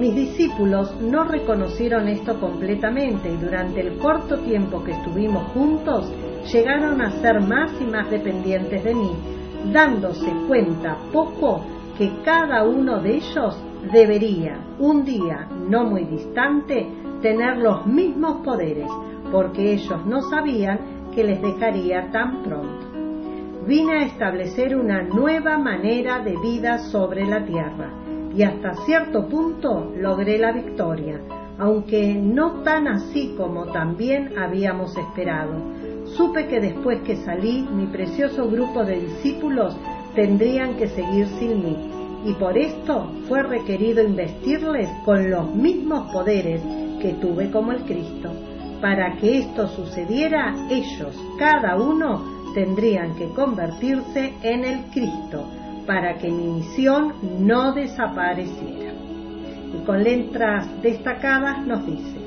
Mis 0.00 0.16
discípulos 0.16 0.92
no 1.00 1.22
reconocieron 1.22 2.08
esto 2.08 2.40
completamente 2.40 3.32
y 3.32 3.36
durante 3.36 3.80
el 3.80 3.98
corto 3.98 4.40
tiempo 4.40 4.82
que 4.82 4.90
estuvimos 4.90 5.44
juntos 5.52 6.10
llegaron 6.52 7.00
a 7.00 7.11
ser 7.20 7.40
más 7.40 7.70
y 7.80 7.85
más 7.85 8.11
dependientes 8.11 8.85
de 8.85 8.94
mí, 8.94 9.12
dándose 9.72 10.30
cuenta 10.46 10.96
poco 11.12 11.64
que 11.96 12.11
cada 12.24 12.64
uno 12.64 13.00
de 13.00 13.16
ellos 13.16 13.57
debería, 13.92 14.59
un 14.78 15.04
día 15.04 15.48
no 15.68 15.85
muy 15.85 16.04
distante, 16.04 16.87
tener 17.22 17.59
los 17.59 17.87
mismos 17.87 18.44
poderes, 18.44 18.90
porque 19.30 19.72
ellos 19.72 20.04
no 20.07 20.22
sabían 20.22 21.11
que 21.14 21.24
les 21.24 21.40
dejaría 21.40 22.11
tan 22.11 22.42
pronto. 22.42 22.94
Vine 23.66 24.00
a 24.00 24.04
establecer 24.04 24.76
una 24.76 25.02
nueva 25.02 25.57
manera 25.57 26.18
de 26.18 26.37
vida 26.37 26.78
sobre 26.78 27.24
la 27.24 27.44
tierra 27.44 27.90
y 28.35 28.42
hasta 28.42 28.74
cierto 28.85 29.26
punto 29.26 29.92
logré 29.96 30.38
la 30.38 30.52
victoria, 30.52 31.20
aunque 31.59 32.14
no 32.14 32.62
tan 32.62 32.88
así 32.88 33.35
como 33.37 33.66
también 33.66 34.37
habíamos 34.38 34.96
esperado. 34.98 35.54
Supe 36.16 36.46
que 36.46 36.61
después 36.61 37.00
que 37.03 37.16
salí, 37.16 37.66
mi 37.72 37.87
precioso 37.87 38.48
grupo 38.48 38.85
de 38.85 39.00
discípulos 39.00 39.77
tendrían 40.14 40.77
que 40.77 40.87
seguir 40.87 41.27
sin 41.40 41.64
mí, 41.64 41.77
y 42.24 42.33
por 42.35 42.57
esto 42.57 43.11
fue 43.29 43.42
requerido 43.42 44.00
investirles 44.00 44.88
con 45.05 45.29
los 45.29 45.53
mismos 45.55 46.12
poderes 46.12 46.62
que 47.03 47.14
tuve 47.14 47.50
como 47.50 47.72
el 47.72 47.83
Cristo. 47.83 48.31
Para 48.81 49.16
que 49.16 49.38
esto 49.38 49.66
sucediera, 49.68 50.55
ellos, 50.70 51.20
cada 51.37 51.77
uno, 51.77 52.22
tendrían 52.55 53.16
que 53.16 53.31
convertirse 53.31 54.35
en 54.42 54.64
el 54.64 54.85
Cristo, 54.92 55.48
para 55.85 56.16
que 56.18 56.31
mi 56.31 56.46
misión 56.46 57.14
no 57.40 57.72
desapareciera. 57.72 58.92
Y 59.74 59.85
con 59.85 60.05
letras 60.05 60.68
destacadas 60.81 61.66
nos 61.66 61.85
dice, 61.85 62.18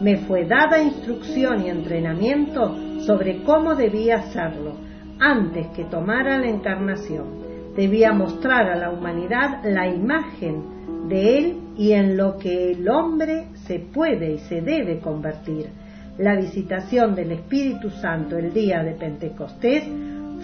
me 0.00 0.18
fue 0.18 0.44
dada 0.44 0.82
instrucción 0.82 1.64
y 1.64 1.70
entrenamiento 1.70 2.76
sobre 3.06 3.42
cómo 3.44 3.74
debía 3.74 4.16
hacerlo 4.16 4.74
antes 5.18 5.66
que 5.68 5.84
tomara 5.84 6.38
la 6.38 6.48
encarnación. 6.48 7.40
Debía 7.76 8.12
mostrar 8.12 8.70
a 8.70 8.76
la 8.76 8.90
humanidad 8.90 9.60
la 9.64 9.86
imagen 9.86 11.08
de 11.08 11.38
Él 11.38 11.56
y 11.76 11.92
en 11.92 12.16
lo 12.16 12.36
que 12.36 12.72
el 12.72 12.88
hombre 12.88 13.48
se 13.66 13.78
puede 13.78 14.32
y 14.32 14.38
se 14.38 14.60
debe 14.60 14.98
convertir. 14.98 15.68
La 16.18 16.36
visitación 16.36 17.14
del 17.14 17.32
Espíritu 17.32 17.90
Santo 17.90 18.36
el 18.36 18.52
día 18.52 18.82
de 18.82 18.92
Pentecostés 18.92 19.84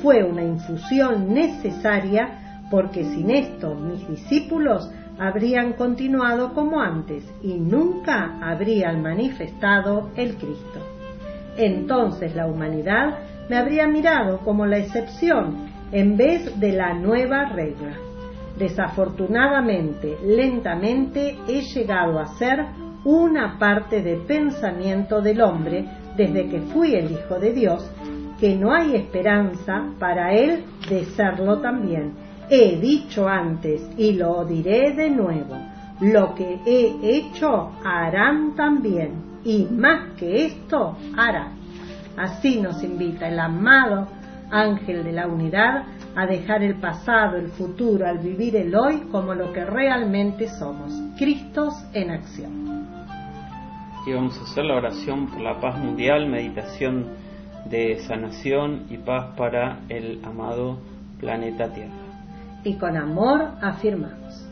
fue 0.03 0.23
una 0.25 0.43
infusión 0.43 1.33
necesaria 1.35 2.63
porque 2.71 3.05
sin 3.05 3.31
esto 3.31 3.75
mis 3.75 4.07
discípulos 4.09 4.91
habrían 5.19 5.75
continuado 5.75 6.53
como 6.53 6.81
antes 6.81 7.25
y 7.43 7.55
nunca 7.55 8.39
habrían 8.43 9.03
manifestado 9.03 10.11
el 10.17 10.35
Cristo. 10.37 10.96
Entonces 11.57 12.35
la 12.35 12.47
humanidad 12.47 13.19
me 13.49 13.57
habría 13.57 13.87
mirado 13.87 14.39
como 14.39 14.67
la 14.67 14.79
excepción 14.79 15.69
en 15.93 16.17
vez 16.17 16.59
de 16.59 16.73
la 16.73 16.95
nueva 16.95 17.47
regla. 17.47 17.97
Desafortunadamente, 18.59 20.17
lentamente 20.25 21.37
he 21.47 21.61
llegado 21.61 22.19
a 22.19 22.27
ser 22.39 22.65
una 23.05 23.59
parte 23.59 24.03
de 24.03 24.17
pensamiento 24.17 25.21
del 25.21 25.41
hombre 25.41 25.85
desde 26.17 26.49
que 26.49 26.61
fui 26.61 26.95
el 26.95 27.13
Hijo 27.13 27.39
de 27.39 27.53
Dios, 27.53 27.91
que 28.41 28.57
no 28.57 28.73
hay 28.73 28.97
esperanza 28.97 29.91
para 29.99 30.33
él 30.33 30.65
de 30.89 31.05
serlo 31.05 31.61
también. 31.61 32.15
He 32.51 32.77
dicho 32.79 33.29
antes 33.29 33.89
y 33.97 34.13
lo 34.13 34.45
diré 34.45 34.93
de 34.95 35.11
nuevo, 35.11 35.57
lo 36.01 36.35
que 36.35 36.59
he 36.67 37.17
hecho 37.17 37.73
harán 37.85 38.55
también, 38.55 39.36
y 39.47 39.65
más 39.71 40.15
que 40.19 40.47
esto 40.47 40.97
harán. 41.17 41.53
Así 42.17 42.61
nos 42.61 42.83
invita 42.83 43.29
el 43.29 43.39
amado 43.39 44.09
ángel 44.51 45.05
de 45.05 45.13
la 45.13 45.29
unidad 45.29 45.85
a 46.17 46.27
dejar 46.27 46.65
el 46.65 46.81
pasado, 46.81 47.37
el 47.37 47.49
futuro, 47.51 48.07
al 48.07 48.19
vivir 48.19 48.57
el 48.57 48.75
hoy 48.75 49.03
como 49.13 49.35
lo 49.35 49.53
que 49.53 49.65
realmente 49.65 50.49
somos, 50.49 50.93
Cristos 51.17 51.75
en 51.93 52.11
acción. 52.11 52.87
Y 54.05 54.13
vamos 54.13 54.37
a 54.39 54.43
hacer 54.43 54.65
la 54.65 54.77
oración 54.77 55.29
por 55.29 55.41
la 55.41 55.61
paz 55.61 55.79
mundial, 55.79 56.29
meditación 56.29 57.07
de 57.71 58.01
sanación 58.01 58.87
y 58.91 58.99
paz 58.99 59.37
para 59.37 59.81
el 59.89 60.21
amado 60.25 60.79
planeta 61.21 61.73
Tierra. 61.73 61.93
Y 62.65 62.75
con 62.75 62.97
amor 62.97 63.53
afirmamos, 63.63 64.49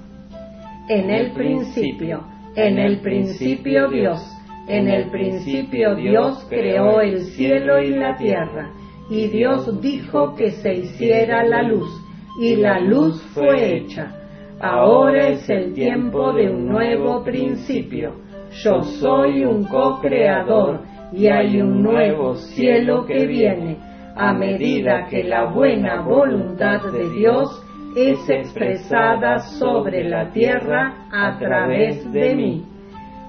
en 0.88 1.10
el 1.10 1.32
principio, 1.32 2.24
en 2.54 2.78
el 2.78 3.00
principio 3.00 3.88
Dios, 3.88 4.33
en 4.68 4.88
el 4.88 5.10
principio 5.10 5.94
Dios 5.94 6.46
creó 6.48 7.00
el 7.00 7.24
cielo 7.24 7.80
y 7.80 7.90
la 7.90 8.16
tierra 8.16 8.70
y 9.08 9.28
Dios 9.28 9.80
dijo 9.80 10.34
que 10.34 10.50
se 10.50 10.72
hiciera 10.74 11.44
la 11.44 11.62
luz, 11.62 11.88
y 12.40 12.56
la 12.56 12.80
luz 12.80 13.22
fue 13.34 13.76
hecha. 13.76 14.12
Ahora 14.60 15.28
es 15.28 15.48
el 15.50 15.74
tiempo 15.74 16.32
de 16.32 16.50
un 16.50 16.66
nuevo 16.66 17.22
principio. 17.22 18.14
Yo 18.62 18.82
soy 18.82 19.44
un 19.44 19.64
co-creador 19.64 20.80
y 21.12 21.26
hay 21.26 21.60
un 21.60 21.82
nuevo 21.82 22.34
cielo 22.34 23.04
que 23.04 23.26
viene 23.26 23.76
a 24.16 24.32
medida 24.32 25.06
que 25.08 25.24
la 25.24 25.44
buena 25.44 26.00
voluntad 26.00 26.80
de 26.92 27.10
Dios 27.10 27.62
es 27.96 28.18
expresada 28.28 29.40
sobre 29.40 30.08
la 30.08 30.30
tierra 30.30 31.08
a 31.12 31.36
través 31.38 32.10
de 32.12 32.34
mí. 32.34 32.64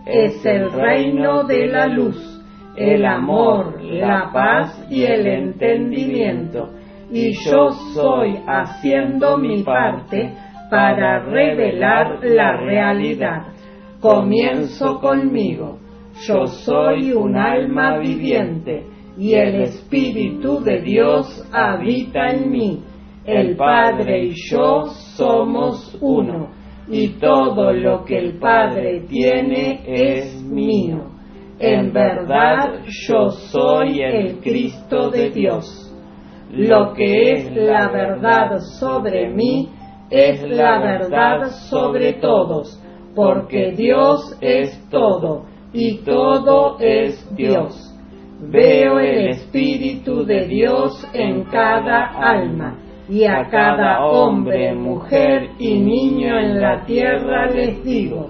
Es 0.05 0.45
el 0.45 0.71
reino 0.71 1.43
de 1.43 1.67
la 1.67 1.87
luz 1.87 2.35
el 2.75 3.05
amor, 3.05 3.81
la 3.81 4.31
paz 4.33 4.85
y 4.89 5.03
el 5.03 5.25
entendimiento, 5.27 6.69
y 7.09 7.31
yo 7.45 7.71
soy 7.93 8.37
haciendo 8.45 9.37
mi 9.37 9.63
parte 9.63 10.33
para 10.69 11.19
revelar 11.19 12.19
la 12.23 12.57
realidad. 12.57 13.43
Comienzo 13.99 14.99
conmigo. 14.99 15.79
Yo 16.27 16.47
soy 16.47 17.11
un 17.11 17.35
alma 17.35 17.97
viviente 17.97 18.85
y 19.17 19.33
el 19.33 19.61
Espíritu 19.61 20.61
de 20.63 20.81
Dios 20.81 21.47
habita 21.51 22.31
en 22.31 22.51
mí. 22.51 22.83
El 23.25 23.55
Padre 23.55 24.25
y 24.25 24.33
yo 24.49 24.85
somos 25.15 25.97
uno 26.01 26.49
y 26.87 27.09
todo 27.19 27.73
lo 27.73 28.05
que 28.05 28.17
el 28.17 28.39
Padre 28.39 29.01
tiene 29.07 29.81
es 29.85 30.41
mío. 30.43 31.11
En 31.59 31.93
verdad 31.93 32.81
yo 33.07 33.29
soy 33.29 34.01
el 34.01 34.39
Cristo 34.39 35.09
de 35.09 35.29
Dios. 35.29 35.81
Lo 36.51 36.93
que 36.93 37.31
es 37.33 37.55
la 37.55 37.89
verdad 37.89 38.59
sobre 38.79 39.29
mí 39.29 39.69
es 40.09 40.43
la 40.43 40.79
verdad 40.79 41.49
sobre 41.69 42.13
todos, 42.13 42.79
porque 43.15 43.71
Dios 43.71 44.37
es 44.41 44.87
todo 44.89 45.45
y 45.73 45.99
todo 46.03 46.77
es 46.79 47.27
Dios. 47.35 47.93
Veo 48.39 48.99
el 48.99 49.29
Espíritu 49.29 50.25
de 50.25 50.45
Dios 50.45 51.07
en 51.13 51.45
cada 51.45 52.05
alma 52.05 52.84
y 53.07 53.25
a 53.25 53.47
cada 53.49 54.03
hombre, 54.05 54.73
mujer 54.73 55.49
y 55.59 55.79
niño 55.79 56.39
en 56.39 56.61
la 56.61 56.83
tierra 56.85 57.47
les 57.51 57.83
digo, 57.83 58.29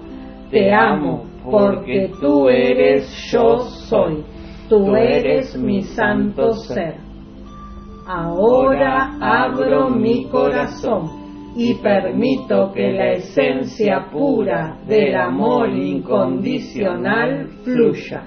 te 0.51 0.73
amo 0.73 1.25
porque 1.49 2.11
tú 2.19 2.49
eres 2.49 3.07
yo 3.31 3.59
soy, 3.59 4.23
tú 4.67 4.95
eres 4.95 5.55
mi 5.57 5.81
santo 5.83 6.53
ser. 6.53 6.95
Ahora 8.07 9.17
abro 9.19 9.89
mi 9.89 10.25
corazón 10.25 11.25
y 11.55 11.75
permito 11.75 12.71
que 12.73 12.91
la 12.91 13.13
esencia 13.13 14.07
pura 14.11 14.77
del 14.87 15.15
amor 15.15 15.69
incondicional 15.69 17.47
fluya. 17.63 18.23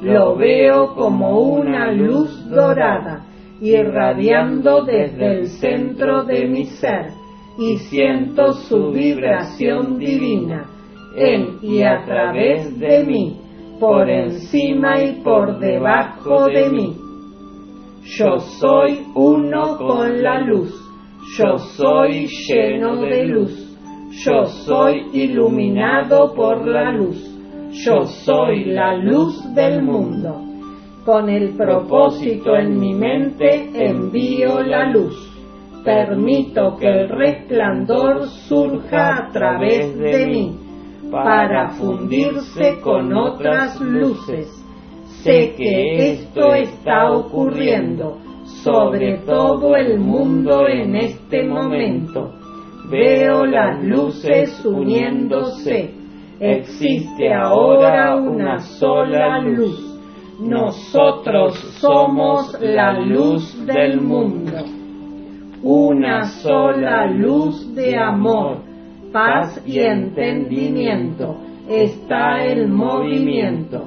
Lo 0.00 0.36
veo 0.36 0.94
como 0.94 1.40
una 1.40 1.90
luz 1.92 2.48
dorada 2.48 3.26
irradiando 3.60 4.84
desde 4.84 5.40
el 5.40 5.48
centro 5.48 6.24
de 6.24 6.46
mi 6.46 6.64
ser 6.66 7.12
y 7.58 7.76
siento 7.76 8.52
su 8.52 8.90
vibración 8.90 9.98
divina 9.98 10.66
en 11.14 11.58
y 11.62 11.82
a 11.82 12.04
través 12.04 12.78
de 12.78 13.04
mí, 13.04 13.36
por 13.78 14.08
encima 14.08 15.02
y 15.02 15.20
por 15.22 15.58
debajo 15.58 16.46
de 16.46 16.70
mí. 16.70 16.96
Yo 18.16 18.38
soy 18.38 19.00
uno 19.14 19.76
con 19.76 20.22
la 20.22 20.40
luz, 20.40 20.74
yo 21.36 21.58
soy 21.58 22.28
lleno 22.48 22.96
de 23.02 23.24
luz, 23.26 23.78
yo 24.24 24.46
soy 24.46 25.06
iluminado 25.12 26.34
por 26.34 26.66
la 26.66 26.92
luz, 26.92 27.16
yo 27.84 28.06
soy 28.06 28.64
la 28.66 28.96
luz 28.96 29.54
del 29.54 29.82
mundo. 29.82 30.49
Con 31.10 31.28
el 31.28 31.56
propósito 31.56 32.54
en 32.54 32.78
mi 32.78 32.94
mente 32.94 33.68
envío 33.74 34.62
la 34.62 34.88
luz. 34.92 35.16
Permito 35.84 36.76
que 36.76 36.86
el 36.86 37.08
resplandor 37.08 38.28
surja 38.28 39.16
a 39.16 39.32
través 39.32 39.98
de 39.98 40.26
mí 40.28 40.56
para 41.10 41.70
fundirse 41.70 42.78
con 42.80 43.12
otras 43.12 43.80
luces. 43.80 44.46
Sé 45.24 45.52
que 45.56 46.12
esto 46.12 46.54
está 46.54 47.10
ocurriendo 47.10 48.16
sobre 48.62 49.18
todo 49.26 49.74
el 49.74 49.98
mundo 49.98 50.68
en 50.68 50.94
este 50.94 51.42
momento. 51.44 52.34
Veo 52.88 53.46
las 53.46 53.82
luces 53.82 54.64
uniéndose. 54.64 55.92
Existe 56.38 57.34
ahora 57.34 58.14
una 58.14 58.60
sola 58.60 59.40
luz. 59.40 59.89
Nosotros 60.40 61.54
somos 61.80 62.58
la 62.60 62.98
luz 62.98 63.66
del 63.66 64.00
mundo. 64.00 64.56
Una 65.62 66.24
sola 66.24 67.06
luz 67.06 67.74
de 67.74 67.98
amor 67.98 68.70
paz 69.12 69.62
y 69.66 69.80
entendimiento 69.80 71.36
está 71.68 72.42
el 72.44 72.68
movimiento. 72.68 73.86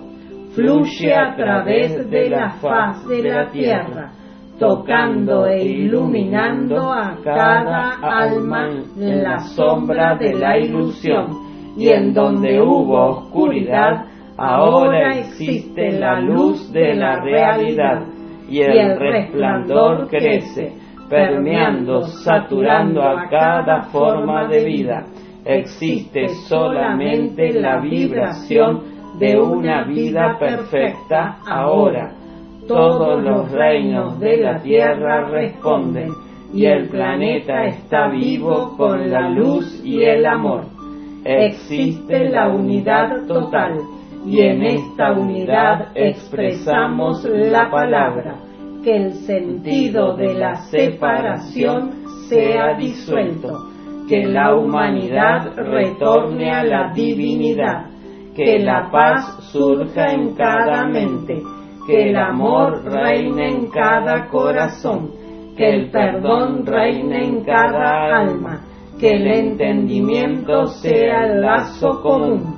Fluye 0.53 1.13
a 1.15 1.35
través 1.35 2.09
de 2.09 2.29
la 2.29 2.51
faz 2.61 3.07
de 3.07 3.23
la 3.23 3.49
tierra, 3.49 4.11
tocando 4.59 5.47
e 5.47 5.65
iluminando 5.65 6.93
a 6.93 7.17
cada 7.23 7.95
alma 7.99 8.69
en 8.99 9.23
la 9.23 9.39
sombra 9.39 10.15
de 10.15 10.35
la 10.35 10.59
ilusión. 10.59 11.51
Y 11.75 11.89
en 11.89 12.13
donde 12.13 12.61
hubo 12.61 13.07
oscuridad, 13.07 14.05
ahora 14.37 15.17
existe 15.17 15.91
la 15.91 16.19
luz 16.19 16.71
de 16.71 16.95
la 16.95 17.19
realidad 17.21 18.05
y 18.49 18.61
el 18.61 18.97
resplandor 18.99 20.07
crece 20.09 20.73
permeando, 21.09 22.01
saturando 22.01 23.03
a 23.03 23.27
cada 23.29 23.83
forma 23.83 24.47
de 24.47 24.63
vida. 24.63 25.05
Existe 25.45 26.29
solamente 26.47 27.53
la 27.53 27.79
vibración 27.79 28.81
de 29.19 29.39
una 29.39 29.83
vida 29.83 30.37
perfecta 30.39 31.37
ahora. 31.47 32.13
Todos 32.67 33.21
los 33.21 33.51
reinos 33.51 34.19
de 34.19 34.37
la 34.37 34.61
tierra 34.61 35.29
responden 35.29 36.09
y 36.53 36.65
el 36.65 36.87
planeta 36.89 37.65
está 37.65 38.07
vivo 38.07 38.75
con 38.77 39.11
la 39.11 39.29
luz 39.29 39.81
y 39.83 40.03
el 40.03 40.25
amor. 40.25 40.65
existe 41.25 42.29
la 42.29 42.49
unidad 42.49 43.25
total 43.27 43.79
y 44.25 44.41
en 44.41 44.63
esta 44.63 45.11
unidad 45.11 45.89
expresamos 45.95 47.23
la 47.25 47.69
palabra, 47.69 48.35
que 48.83 48.95
el 48.95 49.13
sentido 49.25 50.15
de 50.15 50.33
la 50.33 50.55
separación 50.65 52.03
sea 52.29 52.75
disuelto, 52.77 53.69
que 54.07 54.25
la 54.25 54.55
humanidad 54.55 55.53
retorne 55.55 56.51
a 56.51 56.63
la 56.63 56.91
divinidad, 56.93 57.85
que 58.35 58.59
la 58.59 58.89
paz 58.91 59.49
surja 59.51 60.11
en 60.11 60.35
cada 60.35 60.85
mente, 60.85 61.41
que 61.85 62.09
el 62.09 62.15
amor 62.17 62.83
reine 62.85 63.49
en 63.49 63.67
cada 63.67 64.27
corazón, 64.27 65.11
que 65.57 65.69
el 65.69 65.91
perdón 65.91 66.65
reine 66.65 67.25
en 67.25 67.43
cada 67.43 68.19
alma, 68.19 68.61
que 68.99 69.11
el 69.11 69.27
entendimiento 69.27 70.67
sea 70.67 71.25
el 71.25 71.41
lazo 71.41 72.01
común. 72.01 72.52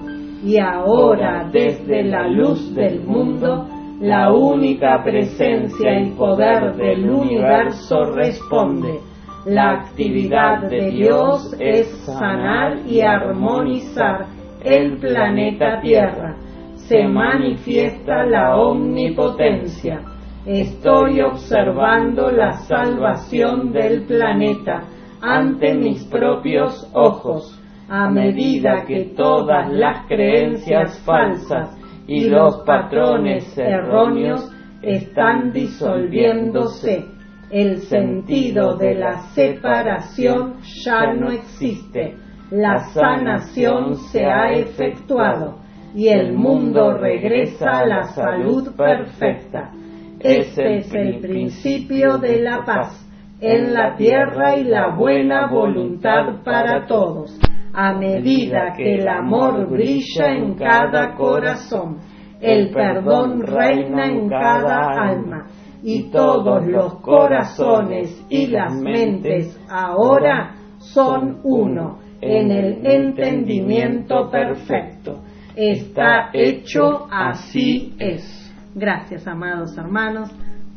Y 0.45 0.59
ahora, 0.59 1.49
desde 1.51 2.03
la 2.03 2.27
luz 2.27 2.75
del 2.75 3.01
mundo, 3.01 3.67
la 3.99 4.31
única 4.31 5.03
presencia 5.03 5.99
y 5.99 6.11
poder 6.11 6.75
del 6.75 7.09
universo 7.09 8.11
responde. 8.13 8.99
La 9.47 9.71
actividad 9.71 10.69
de 10.69 10.91
Dios 10.91 11.51
es 11.59 11.87
sanar 12.05 12.77
y 12.87 13.01
armonizar 13.01 14.27
el 14.63 14.97
planeta 14.97 15.81
Tierra. 15.81 16.35
Se 16.75 17.07
manifiesta 17.07 18.23
la 18.25 18.55
omnipotencia. 18.55 20.01
Estoy 20.45 21.21
observando 21.21 22.29
la 22.29 22.53
salvación 22.53 23.71
del 23.71 24.03
planeta 24.03 24.83
ante 25.21 25.73
mis 25.73 26.03
propios 26.03 26.87
ojos, 26.93 27.59
a 27.87 28.09
medida 28.09 28.85
que 28.85 29.13
todas 29.15 29.71
las 29.71 30.07
creencias 30.07 30.99
falsas 31.05 31.77
y 32.07 32.29
los 32.29 32.57
patrones 32.65 33.57
erróneos 33.57 34.51
están 34.81 35.51
disolviéndose. 35.51 37.05
El 37.51 37.81
sentido 37.83 38.75
de 38.75 38.95
la 38.95 39.19
separación 39.33 40.55
ya 40.83 41.13
no 41.13 41.29
existe. 41.29 42.15
La 42.51 42.79
sanación 42.93 43.95
se 43.95 44.25
ha 44.25 44.51
efectuado 44.51 45.59
y 45.95 46.09
el 46.09 46.33
mundo 46.33 46.97
regresa 46.97 47.79
a 47.79 47.85
la 47.85 48.03
salud 48.03 48.75
perfecta. 48.75 49.71
Este 50.19 50.77
es 50.77 50.93
el 50.93 51.19
principio 51.19 52.17
de 52.17 52.41
la 52.41 52.65
paz 52.65 53.05
en 53.39 53.73
la 53.73 53.95
tierra 53.95 54.57
y 54.57 54.63
la 54.63 54.89
buena 54.89 55.47
voluntad 55.47 56.43
para 56.43 56.85
todos, 56.87 57.37
a 57.75 57.93
medida 57.93 58.73
que 58.75 58.95
el 58.95 59.07
amor 59.07 59.69
brilla 59.69 60.33
en 60.33 60.55
cada 60.55 61.13
corazón, 61.15 61.97
el 62.39 62.69
perdón 62.69 63.41
reina 63.41 64.05
en 64.07 64.29
cada 64.29 65.09
alma, 65.09 65.47
y 65.83 66.09
todos 66.09 66.65
los 66.65 66.95
corazones 67.01 68.25
y 68.29 68.47
las 68.47 68.73
mentes 68.73 69.59
ahora 69.69 70.55
son 70.79 71.41
uno 71.43 71.99
en 72.21 72.49
el 72.49 72.85
entendimiento 72.85 74.29
perfecto. 74.31 75.19
Está 75.55 76.29
hecho, 76.33 77.07
así 77.11 77.93
es. 77.99 78.53
Gracias, 78.73 79.27
amados 79.27 79.77
hermanos 79.77 80.29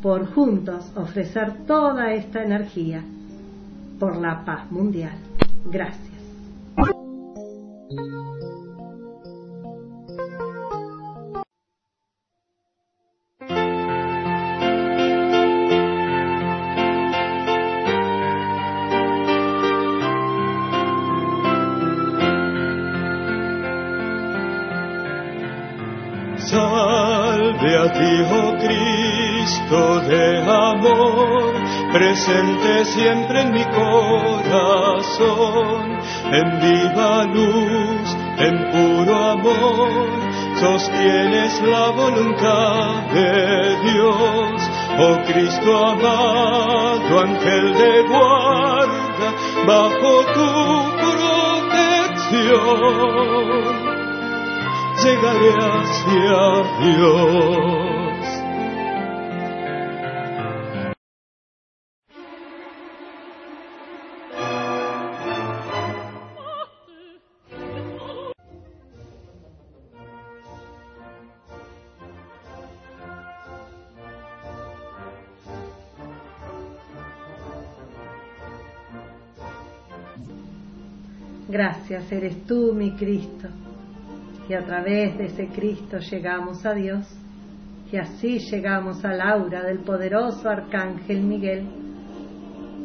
por 0.02 0.26
juntos 0.32 0.92
ofrecer 0.96 1.64
toda 1.66 2.12
esta 2.12 2.42
energía 2.42 3.02
por 3.98 4.16
la 4.16 4.44
paz 4.44 4.70
mundial. 4.70 5.16
Gracias. 5.70 6.08
Presente 31.92 32.85
siempre 32.85 33.42
en 33.42 33.53
mi 33.53 33.64
corazón, 33.64 35.18
en 36.33 36.61
viva 36.61 37.24
luz, 37.24 38.16
en 38.38 38.70
puro 38.70 39.16
amor, 39.16 40.09
sostienes 40.61 41.61
la 41.62 41.90
voluntad 41.90 43.03
de 43.12 43.77
Dios. 43.90 44.70
Oh 45.01 45.18
Cristo 45.27 45.87
amado, 45.87 47.20
ángel 47.20 47.74
de 47.74 48.03
guarda, 48.09 49.33
bajo 49.66 50.24
tu 50.35 50.48
protección 50.98 51.48
llegaré 55.03 55.53
hacia 55.55 56.40
Dios. 56.81 57.88
Gracias 81.89 82.12
eres 82.12 82.45
tú, 82.45 82.74
mi 82.74 82.91
Cristo 82.91 83.49
y 84.47 84.53
a 84.53 84.62
través 84.62 85.16
de 85.16 85.24
ese 85.24 85.47
Cristo 85.49 85.97
llegamos 85.99 86.66
a 86.66 86.74
Dios 86.74 87.07
y 87.91 87.97
así 87.97 88.41
llegamos 88.51 89.03
al 89.07 89.22
aura 89.22 89.62
del 89.62 89.78
poderoso 89.78 90.51
Arcángel 90.51 91.22
Miguel 91.22 91.66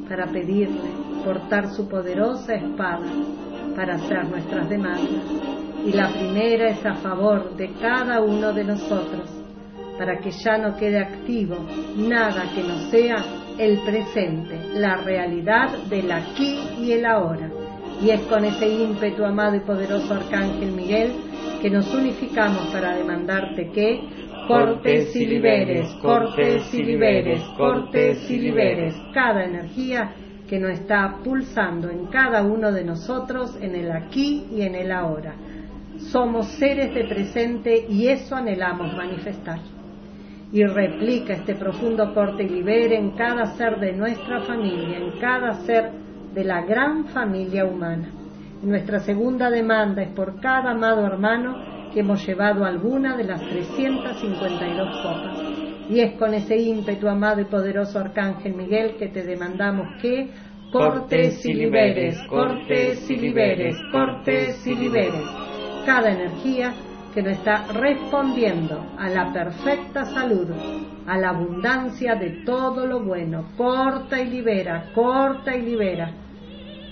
para 0.08 0.28
pedirle 0.28 0.90
portar 1.26 1.74
su 1.74 1.90
poderosa 1.90 2.54
espada 2.54 3.12
para 3.76 3.96
hacer 3.96 4.26
nuestras 4.30 4.70
demandas. 4.70 5.26
Y 5.86 5.92
la 5.92 6.10
primera 6.14 6.70
es 6.70 6.86
a 6.86 6.94
favor 6.96 7.58
de 7.58 7.74
cada 7.82 8.22
uno 8.22 8.54
de 8.54 8.64
nosotros, 8.64 9.30
para 9.98 10.18
que 10.20 10.32
ya 10.32 10.58
no 10.58 10.78
quede 10.78 11.00
activo 11.00 11.58
nada 11.98 12.46
que 12.56 12.64
no 12.64 12.90
sea 12.90 13.18
el 13.58 13.80
presente, 13.80 14.62
la 14.76 14.96
realidad 14.96 15.78
del 15.90 16.10
aquí 16.10 16.58
y 16.80 16.94
el 16.94 17.06
ahora. 17.06 17.53
Y 18.04 18.10
es 18.10 18.22
con 18.24 18.44
ese 18.44 18.68
ímpetu, 18.68 19.24
amado 19.24 19.56
y 19.56 19.62
poderoso 19.62 20.14
Arcángel 20.14 20.74
Miguel, 20.74 21.14
que 21.62 21.70
nos 21.70 21.94
unificamos 21.94 22.68
para 22.68 22.98
demandarte 22.98 23.70
que 23.70 24.02
cortes 24.46 25.16
y 25.16 25.26
liberes, 25.26 25.88
cortes 26.02 26.74
y 26.74 26.84
liberes, 26.84 27.42
cortes 27.56 28.30
y 28.30 28.40
liberes 28.40 28.94
cada 29.14 29.46
energía 29.46 30.14
que 30.50 30.60
nos 30.60 30.72
está 30.72 31.20
pulsando 31.24 31.90
en 31.90 32.08
cada 32.08 32.44
uno 32.44 32.74
de 32.74 32.84
nosotros 32.84 33.58
en 33.62 33.74
el 33.74 33.90
aquí 33.94 34.48
y 34.52 34.64
en 34.64 34.76
el 34.76 34.92
ahora. 34.92 35.36
Somos 36.12 36.48
seres 36.48 36.94
de 36.94 37.06
presente 37.06 37.86
y 37.88 38.08
eso 38.08 38.36
anhelamos 38.36 38.94
manifestar. 38.98 39.60
Y 40.52 40.66
replica 40.66 41.36
este 41.36 41.56
profundo 41.56 42.14
corte 42.14 42.44
y 42.44 42.50
libere 42.50 42.98
en 42.98 43.12
cada 43.12 43.56
ser 43.56 43.80
de 43.80 43.94
nuestra 43.94 44.42
familia, 44.42 44.98
en 44.98 45.20
cada 45.20 45.54
ser 45.62 46.03
de 46.34 46.44
la 46.44 46.62
gran 46.62 47.06
familia 47.06 47.66
humana. 47.66 48.12
Nuestra 48.62 49.00
segunda 49.00 49.50
demanda 49.50 50.02
es 50.02 50.14
por 50.14 50.40
cada 50.40 50.72
amado 50.72 51.06
hermano 51.06 51.92
que 51.94 52.00
hemos 52.00 52.26
llevado 52.26 52.66
alguna 52.66 53.16
de 53.18 53.26
las 53.26 53.42
352 53.42 55.02
copas. 55.02 55.40
Y 55.90 56.00
es 56.00 56.14
con 56.14 56.34
ese 56.34 56.58
ímpetu, 56.58 57.08
amado 57.08 57.42
y 57.42 57.46
poderoso 57.46 58.00
Arcángel 58.00 58.56
Miguel, 58.56 58.96
que 58.98 59.10
te 59.10 59.24
demandamos 59.24 60.02
que 60.02 60.30
cortes 60.72 61.46
y 61.46 61.54
liberes, 61.54 62.18
cortes 62.30 63.10
y 63.10 63.16
liberes, 63.18 63.76
cortes 63.92 64.66
y 64.66 64.76
liberes 64.76 65.44
cada 65.86 66.12
energía 66.12 66.74
que 67.14 67.22
nos 67.22 67.38
está 67.38 67.66
respondiendo 67.72 68.84
a 68.98 69.10
la 69.10 69.32
perfecta 69.32 70.06
salud, 70.06 70.48
a 71.08 71.18
la 71.18 71.30
abundancia 71.30 72.16
de 72.16 72.44
todo 72.46 72.86
lo 72.86 73.02
bueno. 73.02 73.46
Corta 73.58 74.22
y 74.22 74.30
libera, 74.30 74.92
corta 74.94 75.56
y 75.56 75.62
libera 75.62 76.12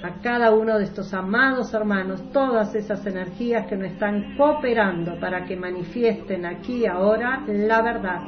a 0.04 0.22
cada 0.22 0.52
uno 0.52 0.80
de 0.80 0.86
estos 0.86 1.14
amados 1.14 1.74
hermanos 1.74 2.32
todas 2.32 2.74
esas 2.74 3.06
energías 3.06 3.68
que 3.68 3.76
nos 3.76 3.92
están 3.92 4.36
cooperando 4.36 5.20
para 5.20 5.46
que 5.46 5.56
manifiesten 5.56 6.46
aquí 6.46 6.86
ahora 6.86 7.44
la 7.48 7.82
verdad. 7.82 8.22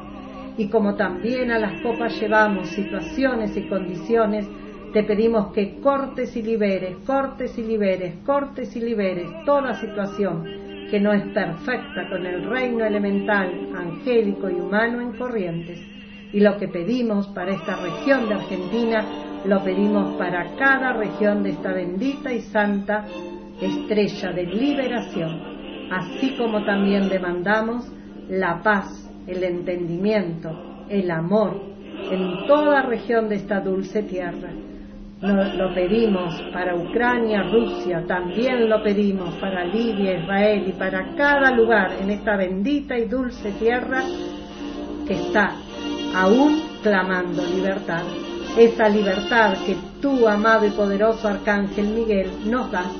Y 0.55 0.69
como 0.69 0.95
también 0.95 1.51
a 1.51 1.57
las 1.57 1.81
copas 1.81 2.19
llevamos 2.19 2.69
situaciones 2.69 3.57
y 3.57 3.67
condiciones 3.67 4.47
Te 4.93 5.03
pedimos 5.03 5.51
que 5.53 5.79
cortes 5.81 6.37
y 6.37 6.43
liberes, 6.43 6.97
cortes 7.07 7.57
y 7.57 7.63
liberes, 7.63 8.17
cortes 8.23 8.75
y 8.75 8.79
liberes 8.79 9.27
toda 9.43 9.73
situación 9.73 10.62
que 10.93 10.99
no 10.99 11.11
es 11.11 11.23
perfecta 11.29 12.07
con 12.07 12.23
el 12.23 12.47
reino 12.47 12.85
elemental, 12.85 13.49
angélico 13.75 14.47
y 14.47 14.53
humano 14.53 15.01
en 15.01 15.13
corrientes. 15.13 15.79
Y 16.31 16.39
lo 16.39 16.55
que 16.59 16.67
pedimos 16.67 17.29
para 17.29 17.51
esta 17.51 17.77
región 17.77 18.29
de 18.29 18.35
Argentina, 18.35 19.03
lo 19.43 19.63
pedimos 19.63 20.15
para 20.19 20.55
cada 20.55 20.93
región 20.93 21.41
de 21.41 21.49
esta 21.49 21.73
bendita 21.73 22.31
y 22.31 22.41
santa 22.41 23.07
estrella 23.59 24.33
de 24.33 24.43
liberación, 24.43 25.41
así 25.91 26.35
como 26.37 26.63
también 26.63 27.09
demandamos 27.09 27.91
la 28.29 28.61
paz, 28.61 29.09
el 29.25 29.43
entendimiento, 29.43 30.85
el 30.89 31.09
amor 31.09 31.59
en 32.11 32.45
toda 32.45 32.83
región 32.83 33.29
de 33.29 33.37
esta 33.37 33.61
dulce 33.61 34.03
tierra. 34.03 34.51
Lo 35.31 35.73
pedimos 35.73 36.33
para 36.51 36.75
Ucrania, 36.75 37.43
Rusia, 37.43 38.03
también 38.05 38.69
lo 38.69 38.83
pedimos 38.83 39.33
para 39.35 39.63
Libia, 39.63 40.19
Israel 40.19 40.65
y 40.67 40.73
para 40.73 41.15
cada 41.15 41.51
lugar 41.51 41.93
en 42.01 42.09
esta 42.09 42.35
bendita 42.35 42.97
y 42.97 43.05
dulce 43.05 43.53
tierra 43.53 44.03
que 45.07 45.13
está 45.13 45.55
aún 46.13 46.63
clamando 46.81 47.41
libertad. 47.45 48.03
Esa 48.57 48.89
libertad 48.89 49.53
que 49.65 49.77
tú, 50.01 50.27
amado 50.27 50.67
y 50.67 50.71
poderoso 50.71 51.29
Arcángel 51.29 51.87
Miguel, 51.87 52.29
nos 52.45 52.69
das 52.69 52.91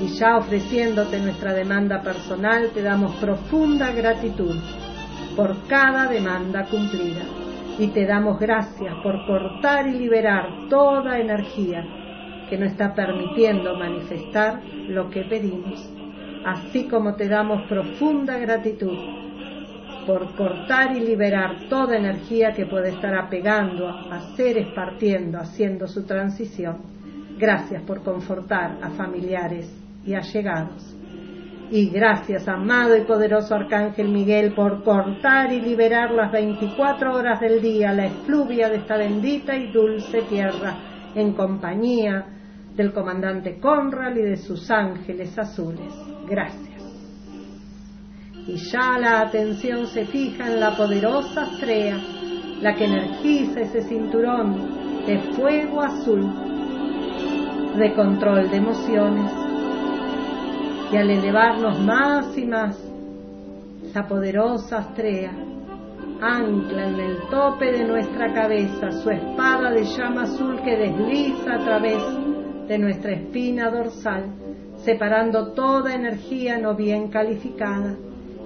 y 0.00 0.06
ya 0.16 0.36
ofreciéndote 0.36 1.18
nuestra 1.18 1.52
demanda 1.52 2.00
personal, 2.00 2.70
te 2.72 2.82
damos 2.82 3.14
profunda 3.16 3.90
gratitud 3.92 4.56
por 5.36 5.66
cada 5.66 6.06
demanda 6.06 6.64
cumplida. 6.66 7.43
Y 7.78 7.88
te 7.88 8.06
damos 8.06 8.38
gracias 8.38 8.94
por 9.02 9.26
cortar 9.26 9.88
y 9.88 9.98
liberar 9.98 10.68
toda 10.68 11.18
energía 11.18 11.84
que 12.48 12.56
no 12.56 12.66
está 12.66 12.94
permitiendo 12.94 13.76
manifestar 13.76 14.62
lo 14.88 15.10
que 15.10 15.22
pedimos. 15.22 15.90
Así 16.44 16.84
como 16.84 17.14
te 17.16 17.28
damos 17.28 17.66
profunda 17.68 18.38
gratitud 18.38 18.96
por 20.06 20.36
cortar 20.36 20.96
y 20.96 21.00
liberar 21.00 21.68
toda 21.68 21.96
energía 21.96 22.52
que 22.52 22.66
puede 22.66 22.90
estar 22.90 23.14
apegando 23.14 23.88
a 23.88 24.36
seres 24.36 24.68
partiendo, 24.74 25.38
haciendo 25.38 25.88
su 25.88 26.04
transición. 26.04 26.76
Gracias 27.38 27.82
por 27.82 28.02
confortar 28.02 28.78
a 28.82 28.90
familiares 28.90 29.68
y 30.04 30.14
allegados. 30.14 30.93
Y 31.74 31.90
gracias, 31.90 32.46
amado 32.46 32.96
y 32.96 33.00
poderoso 33.00 33.52
Arcángel 33.56 34.08
Miguel, 34.08 34.54
por 34.54 34.84
cortar 34.84 35.52
y 35.52 35.60
liberar 35.60 36.12
las 36.12 36.30
24 36.30 37.12
horas 37.12 37.40
del 37.40 37.60
día 37.60 37.92
la 37.92 38.06
efluvia 38.06 38.68
de 38.68 38.76
esta 38.76 38.96
bendita 38.96 39.56
y 39.56 39.72
dulce 39.72 40.22
tierra, 40.22 41.10
en 41.16 41.32
compañía 41.32 42.26
del 42.76 42.92
comandante 42.92 43.58
Conral 43.58 44.16
y 44.16 44.22
de 44.22 44.36
sus 44.36 44.70
ángeles 44.70 45.36
azules. 45.36 45.92
Gracias. 46.28 46.80
Y 48.46 48.54
ya 48.54 48.96
la 48.96 49.22
atención 49.22 49.88
se 49.88 50.04
fija 50.06 50.46
en 50.46 50.60
la 50.60 50.76
poderosa 50.76 51.42
estrella, 51.54 51.96
la 52.60 52.76
que 52.76 52.84
energiza 52.84 53.62
ese 53.62 53.82
cinturón 53.82 55.04
de 55.06 55.18
fuego 55.32 55.82
azul, 55.82 56.22
de 57.76 57.92
control 57.94 58.48
de 58.48 58.58
emociones, 58.58 59.43
y 60.92 60.96
al 60.96 61.10
elevarnos 61.10 61.80
más 61.80 62.36
y 62.36 62.44
más, 62.44 62.78
la 63.94 64.06
poderosa 64.06 64.80
estrella 64.80 65.32
ancla 66.20 66.88
en 66.88 67.00
el 67.00 67.18
tope 67.28 67.72
de 67.72 67.84
nuestra 67.84 68.32
cabeza 68.32 68.90
su 68.90 69.10
espada 69.10 69.70
de 69.70 69.84
llama 69.84 70.22
azul 70.22 70.60
que 70.62 70.76
desliza 70.76 71.54
a 71.54 71.64
través 71.64 72.02
de 72.68 72.78
nuestra 72.78 73.12
espina 73.12 73.70
dorsal, 73.70 74.24
separando 74.84 75.52
toda 75.52 75.94
energía 75.94 76.58
no 76.58 76.74
bien 76.74 77.08
calificada, 77.08 77.96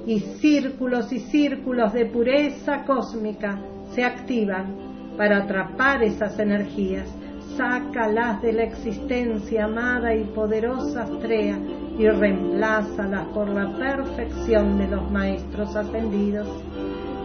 y 0.06 0.20
círculos 0.20 1.12
y 1.12 1.20
círculos 1.20 1.92
de 1.92 2.06
pureza 2.06 2.84
cósmica 2.84 3.60
se 3.94 4.04
activan 4.04 5.14
para 5.16 5.38
atrapar 5.38 6.02
esas 6.02 6.38
energías. 6.38 7.08
Sácalas 7.56 8.40
de 8.40 8.52
la 8.52 8.62
existencia, 8.62 9.64
amada 9.64 10.14
y 10.14 10.24
poderosa 10.24 11.04
estrella, 11.04 11.58
y 11.98 12.08
reemplázalas 12.08 13.26
por 13.34 13.48
la 13.48 13.68
perfección 13.76 14.78
de 14.78 14.86
los 14.86 15.10
maestros 15.10 15.74
ascendidos. 15.74 16.46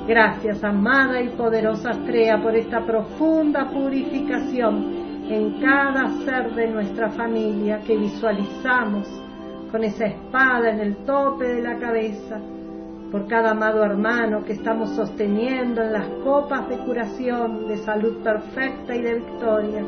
Gracias, 0.08 0.64
amada 0.64 1.22
y 1.22 1.30
poderosa 1.30 1.92
estrella, 1.92 2.42
por 2.42 2.56
esta 2.56 2.84
profunda 2.84 3.70
purificación 3.70 5.04
en 5.30 5.62
cada 5.62 6.10
ser 6.26 6.54
de 6.56 6.68
nuestra 6.68 7.10
familia 7.12 7.80
que 7.86 7.96
visualizamos 7.96 9.08
con 9.72 9.84
esa 9.84 10.06
espada 10.08 10.72
en 10.72 10.80
el 10.80 10.98
tope 11.06 11.46
de 11.46 11.62
la 11.62 11.78
cabeza, 11.78 12.40
por 13.12 13.28
cada 13.28 13.52
amado 13.52 13.84
hermano 13.84 14.44
que 14.44 14.54
estamos 14.54 14.90
sosteniendo 14.96 15.84
en 15.84 15.94
las 15.94 16.08
copas 16.24 16.68
de 16.68 16.78
curación, 16.80 17.68
de 17.68 17.78
salud 17.78 18.24
perfecta 18.24 18.96
y 18.96 19.02
de 19.02 19.14
victoria. 19.16 19.86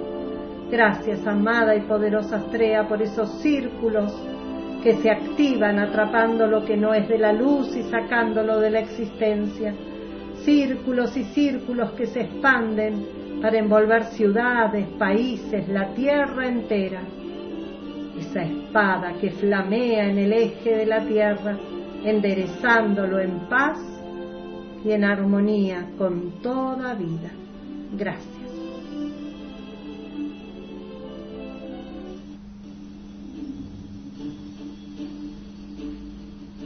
Gracias, 0.71 1.25
amada 1.27 1.75
y 1.75 1.81
poderosa 1.81 2.38
estrella, 2.38 2.88
por 2.88 3.01
esos 3.01 3.29
círculos 3.41 4.13
que 4.86 4.97
se 4.97 5.09
activan 5.09 5.79
atrapando 5.79 6.45
lo 6.45 6.63
que 6.63 6.77
no 6.77 6.93
es 6.93 7.09
de 7.09 7.17
la 7.17 7.33
luz 7.33 7.75
y 7.75 7.81
sacándolo 7.89 8.59
de 8.59 8.69
la 8.69 8.81
existencia, 8.81 9.73
círculos 10.43 11.17
y 11.17 11.23
círculos 11.23 11.93
que 11.93 12.05
se 12.05 12.21
expanden 12.21 13.03
para 13.41 13.57
envolver 13.57 14.03
ciudades, 14.03 14.88
países, 14.99 15.67
la 15.69 15.88
tierra 15.95 16.47
entera. 16.47 17.01
Esa 18.19 18.43
espada 18.43 19.13
que 19.19 19.31
flamea 19.31 20.07
en 20.07 20.19
el 20.19 20.31
eje 20.31 20.75
de 20.77 20.86
la 20.86 21.03
tierra, 21.03 21.57
enderezándolo 22.03 23.19
en 23.19 23.39
paz 23.49 23.79
y 24.86 24.91
en 24.91 25.03
armonía 25.03 25.88
con 25.97 26.29
toda 26.43 26.93
vida. 26.93 27.31
Gracias. 27.97 28.34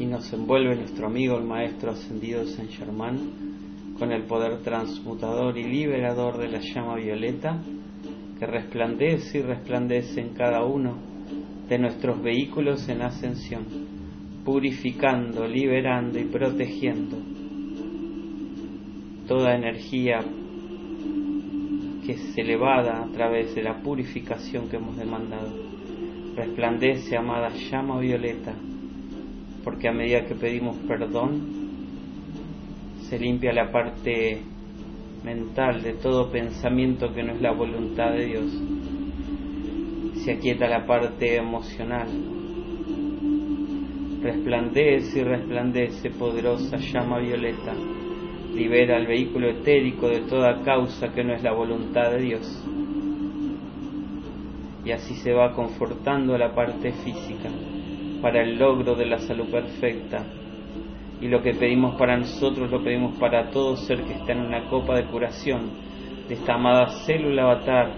Nos 0.09 0.33
envuelve 0.33 0.75
nuestro 0.75 1.05
amigo 1.05 1.37
el 1.37 1.43
Maestro 1.43 1.91
Ascendido 1.91 2.43
Saint 2.45 2.71
Germain 2.71 3.93
con 3.99 4.11
el 4.11 4.23
poder 4.23 4.61
transmutador 4.63 5.55
y 5.57 5.63
liberador 5.63 6.37
de 6.39 6.47
la 6.47 6.59
llama 6.59 6.95
violeta 6.95 7.61
que 8.39 8.45
resplandece 8.47 9.37
y 9.37 9.41
resplandece 9.43 10.21
en 10.21 10.29
cada 10.29 10.65
uno 10.65 10.97
de 11.67 11.77
nuestros 11.77 12.23
vehículos 12.23 12.89
en 12.89 13.03
ascensión, 13.03 13.65
purificando, 14.43 15.47
liberando 15.47 16.17
y 16.17 16.23
protegiendo 16.23 17.17
toda 19.27 19.55
energía 19.55 20.21
que 22.03 22.13
es 22.13 22.35
elevada 22.35 23.03
a 23.03 23.11
través 23.11 23.53
de 23.53 23.61
la 23.61 23.79
purificación 23.83 24.69
que 24.69 24.77
hemos 24.77 24.97
demandado. 24.97 25.53
Resplandece, 26.35 27.15
amada 27.15 27.49
llama 27.69 27.99
violeta, 27.99 28.55
porque 29.63 29.87
a 29.87 29.91
medida 29.91 30.25
que 30.25 30.35
pedimos 30.35 30.77
perdón, 30.87 31.41
se 33.09 33.19
limpia 33.19 33.51
la 33.53 33.71
parte 33.71 34.41
mental 35.23 35.81
de 35.81 35.93
todo 35.93 36.31
pensamiento 36.31 37.13
que 37.13 37.23
no 37.23 37.33
es 37.33 37.41
la 37.41 37.51
voluntad 37.51 38.11
de 38.11 38.25
Dios. 38.25 38.45
Se 40.23 40.33
aquieta 40.33 40.67
la 40.67 40.85
parte 40.85 41.37
emocional. 41.37 42.07
Resplandece 44.21 45.19
y 45.19 45.23
resplandece 45.23 46.09
poderosa 46.11 46.77
llama 46.77 47.19
violeta. 47.19 47.73
Libera 48.53 48.97
el 48.97 49.07
vehículo 49.07 49.49
etérico 49.49 50.09
de 50.09 50.21
toda 50.21 50.61
causa 50.63 51.13
que 51.13 51.23
no 51.23 51.33
es 51.33 51.41
la 51.41 51.53
voluntad 51.53 52.11
de 52.11 52.21
Dios. 52.21 52.65
Y 54.85 54.91
así 54.91 55.15
se 55.15 55.33
va 55.33 55.53
confortando 55.53 56.37
la 56.37 56.53
parte 56.53 56.91
física 56.91 57.49
para 58.21 58.41
el 58.41 58.57
logro 58.57 58.95
de 58.95 59.05
la 59.05 59.17
salud 59.19 59.49
perfecta. 59.49 60.23
Y 61.21 61.27
lo 61.27 61.41
que 61.41 61.53
pedimos 61.53 61.95
para 61.95 62.17
nosotros 62.17 62.71
lo 62.71 62.83
pedimos 62.83 63.17
para 63.19 63.49
todo 63.49 63.75
ser 63.75 64.03
que 64.03 64.13
está 64.13 64.31
en 64.33 64.41
una 64.41 64.69
copa 64.69 64.95
de 64.95 65.05
curación 65.05 65.71
de 66.27 66.35
esta 66.35 66.53
amada 66.53 66.87
célula 67.05 67.43
avatar 67.43 67.91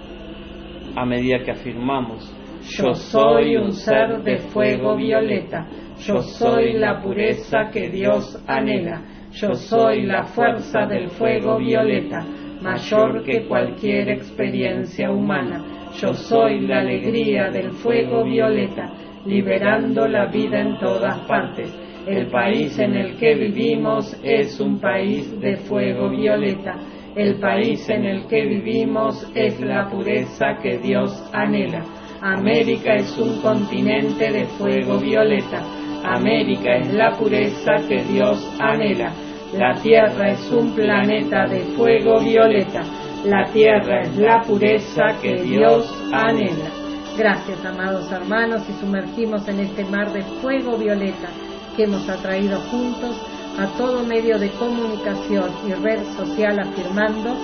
a 0.95 1.05
medida 1.05 1.43
que 1.43 1.51
afirmamos, 1.51 2.33
yo 2.77 2.93
soy 2.93 3.57
un 3.57 3.71
ser 3.71 4.21
de 4.23 4.37
fuego 4.37 4.95
violeta, 4.95 5.67
yo 6.05 6.19
soy 6.21 6.73
la 6.73 7.01
pureza 7.01 7.69
que 7.71 7.89
Dios 7.89 8.41
anhela, 8.47 9.01
yo 9.31 9.53
soy 9.53 10.03
la 10.03 10.23
fuerza 10.23 10.85
del 10.85 11.09
fuego 11.09 11.57
violeta, 11.57 12.25
mayor 12.61 13.23
que 13.23 13.47
cualquier 13.47 14.09
experiencia 14.09 15.11
humana, 15.11 15.89
yo 15.99 16.13
soy 16.13 16.61
la 16.61 16.79
alegría 16.79 17.49
del 17.49 17.71
fuego 17.71 18.23
violeta, 18.23 18.91
liberando 19.25 20.07
la 20.07 20.25
vida 20.27 20.59
en 20.59 20.77
todas 20.79 21.19
partes. 21.27 21.73
El 22.07 22.27
país 22.27 22.77
en 22.79 22.95
el 22.95 23.17
que 23.17 23.35
vivimos 23.35 24.17
es 24.23 24.59
un 24.59 24.79
país 24.79 25.39
de 25.39 25.55
fuego 25.57 26.09
violeta 26.09 26.75
El 27.15 27.39
país 27.39 27.87
en 27.89 28.05
el 28.05 28.25
que 28.25 28.45
vivimos 28.45 29.29
es 29.35 29.59
la 29.59 29.87
pureza 29.87 30.57
que 30.63 30.77
Dios 30.79 31.11
anhela. 31.31 31.83
América 32.21 32.95
es 32.95 33.17
un 33.17 33.41
continente 33.41 34.31
de 34.31 34.45
fuego 34.45 34.97
violeta. 34.97 35.61
América 36.03 36.77
es 36.77 36.93
la 36.93 37.11
pureza 37.11 37.73
que 37.87 38.03
Dios 38.05 38.39
anhela. 38.59 39.11
La 39.53 39.75
Tierra 39.81 40.29
es 40.29 40.51
un 40.51 40.73
planeta 40.73 41.45
de 41.47 41.59
fuego 41.75 42.19
violeta. 42.21 42.81
La 43.25 43.45
Tierra 43.51 44.01
es 44.01 44.15
la 44.17 44.39
pureza 44.41 45.03
que 45.21 45.35
Dios 45.43 45.85
anhela. 46.13 46.80
Gracias, 47.17 47.63
amados 47.65 48.09
hermanos, 48.11 48.61
y 48.69 48.73
sumergimos 48.79 49.47
en 49.47 49.59
este 49.59 49.83
mar 49.83 50.13
de 50.13 50.21
fuego 50.41 50.77
violeta 50.77 51.27
que 51.75 51.83
hemos 51.83 52.07
atraído 52.07 52.57
juntos 52.71 53.15
a 53.59 53.67
todo 53.77 54.03
medio 54.05 54.39
de 54.39 54.49
comunicación 54.51 55.51
y 55.67 55.73
red 55.73 56.03
social 56.15 56.57
afirmando, 56.59 57.35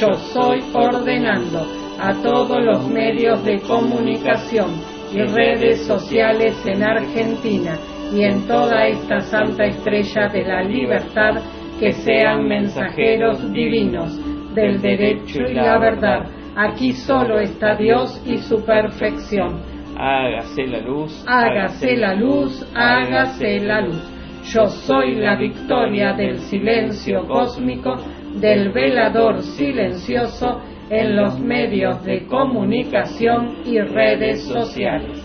yo 0.00 0.12
soy 0.32 0.60
ordenando 0.72 1.66
a 2.00 2.14
todos 2.22 2.64
los 2.64 2.88
medios 2.88 3.44
de 3.44 3.60
comunicación 3.60 4.70
y 5.12 5.22
redes 5.22 5.86
sociales 5.86 6.56
en 6.64 6.82
Argentina 6.82 7.76
y 8.14 8.22
en 8.22 8.46
toda 8.46 8.86
esta 8.86 9.20
santa 9.20 9.64
estrella 9.64 10.28
de 10.28 10.42
la 10.42 10.62
libertad 10.62 11.34
que 11.78 11.92
sean 11.92 12.48
mensajeros 12.48 13.52
divinos 13.52 14.18
del 14.54 14.80
derecho 14.80 15.42
y 15.42 15.54
la 15.54 15.78
verdad. 15.78 16.41
Aquí 16.56 16.92
solo 16.92 17.38
está 17.38 17.76
Dios 17.76 18.22
y 18.26 18.38
su 18.38 18.64
perfección. 18.64 19.60
Hágase 19.96 20.66
la 20.66 20.80
luz, 20.80 21.24
hágase 21.26 21.96
la 21.96 22.14
luz, 22.14 22.66
hágase 22.74 23.60
la 23.60 23.80
luz. 23.80 24.02
Yo 24.44 24.66
soy 24.66 25.14
la 25.14 25.36
victoria 25.36 26.12
del 26.12 26.38
silencio 26.40 27.26
cósmico, 27.26 27.96
del 28.40 28.70
velador 28.70 29.42
silencioso 29.42 30.60
en 30.90 31.16
los 31.16 31.38
medios 31.38 32.04
de 32.04 32.26
comunicación 32.26 33.58
y 33.64 33.78
redes 33.80 34.44
sociales. 34.44 35.22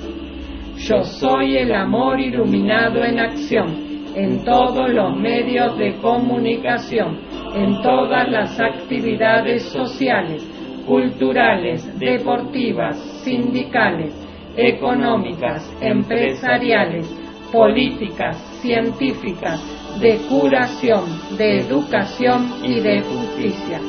Yo 0.78 1.04
soy 1.04 1.58
el 1.58 1.74
amor 1.74 2.20
iluminado 2.20 3.04
en 3.04 3.20
acción 3.20 3.88
en 4.18 4.44
todos 4.44 4.90
los 4.90 5.16
medios 5.16 5.78
de 5.78 5.94
comunicación, 5.98 7.20
en 7.54 7.82
todas 7.84 8.28
las 8.30 8.60
actividades 8.60 9.64
sociales, 9.70 10.44
culturales, 10.88 12.00
deportivas, 12.00 12.98
sindicales, 13.24 14.14
económicas, 14.56 15.70
empresariales, 15.82 17.06
políticas, 17.52 18.38
científicas, 18.62 19.62
de 20.00 20.18
curación, 20.30 21.06
de 21.38 21.60
educación 21.60 22.54
y 22.64 22.80
de 22.80 23.02
justicia. 23.02 23.80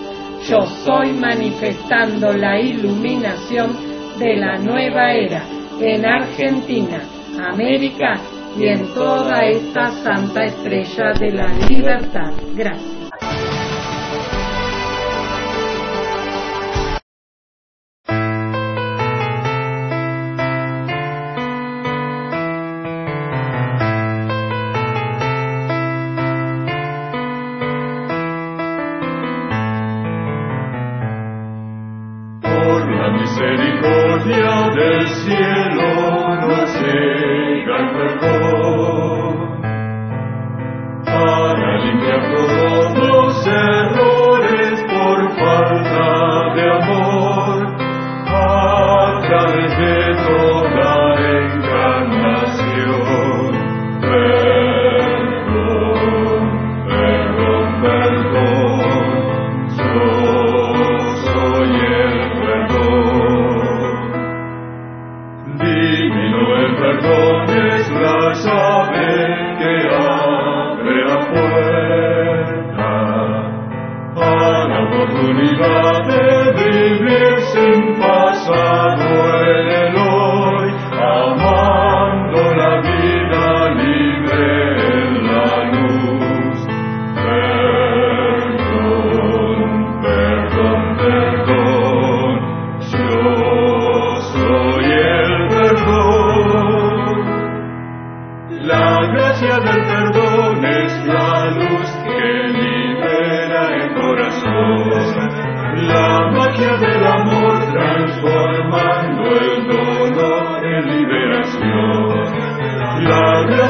Yo 0.49 0.67
soy 0.85 1.13
manifestando 1.13 2.33
la 2.33 2.61
iluminación 2.61 3.77
de 4.19 4.37
la 4.37 4.57
nueva 4.57 5.13
era 5.13 5.45
en 5.81 6.05
Argentina, 6.05 7.03
América 7.51 8.15
y 8.59 8.67
en 8.67 8.87
toda 8.95 9.45
esta 9.45 9.89
santa 10.03 10.45
estrella 10.45 11.13
de 11.13 11.31
la 11.31 11.53
libertad. 11.69 12.33
Gracias. 12.55 12.98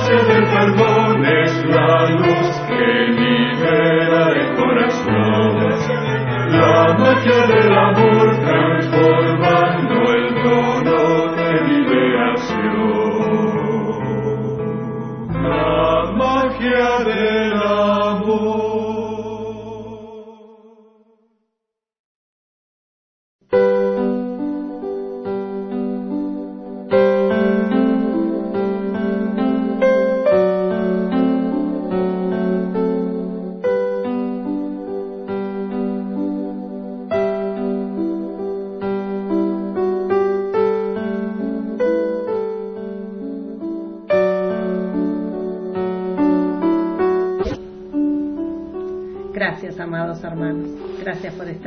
se 0.09 0.15
detengo 0.15 0.98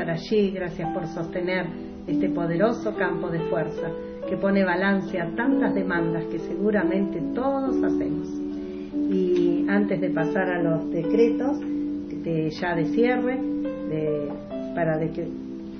allí, 0.09 0.51
gracias 0.51 0.93
por 0.93 1.07
sostener 1.07 1.65
este 2.07 2.29
poderoso 2.29 2.95
campo 2.95 3.29
de 3.29 3.39
fuerza 3.49 3.89
que 4.27 4.37
pone 4.37 4.63
balance 4.63 5.19
a 5.19 5.29
tantas 5.35 5.73
demandas 5.73 6.25
que 6.25 6.39
seguramente 6.39 7.21
todos 7.33 7.75
hacemos. 7.83 8.27
Y 9.09 9.65
antes 9.67 9.99
de 9.99 10.09
pasar 10.09 10.49
a 10.49 10.61
los 10.61 10.89
decretos 10.89 11.59
de, 11.59 12.49
ya 12.49 12.75
de 12.75 12.85
cierre, 12.85 13.39
para, 14.75 14.99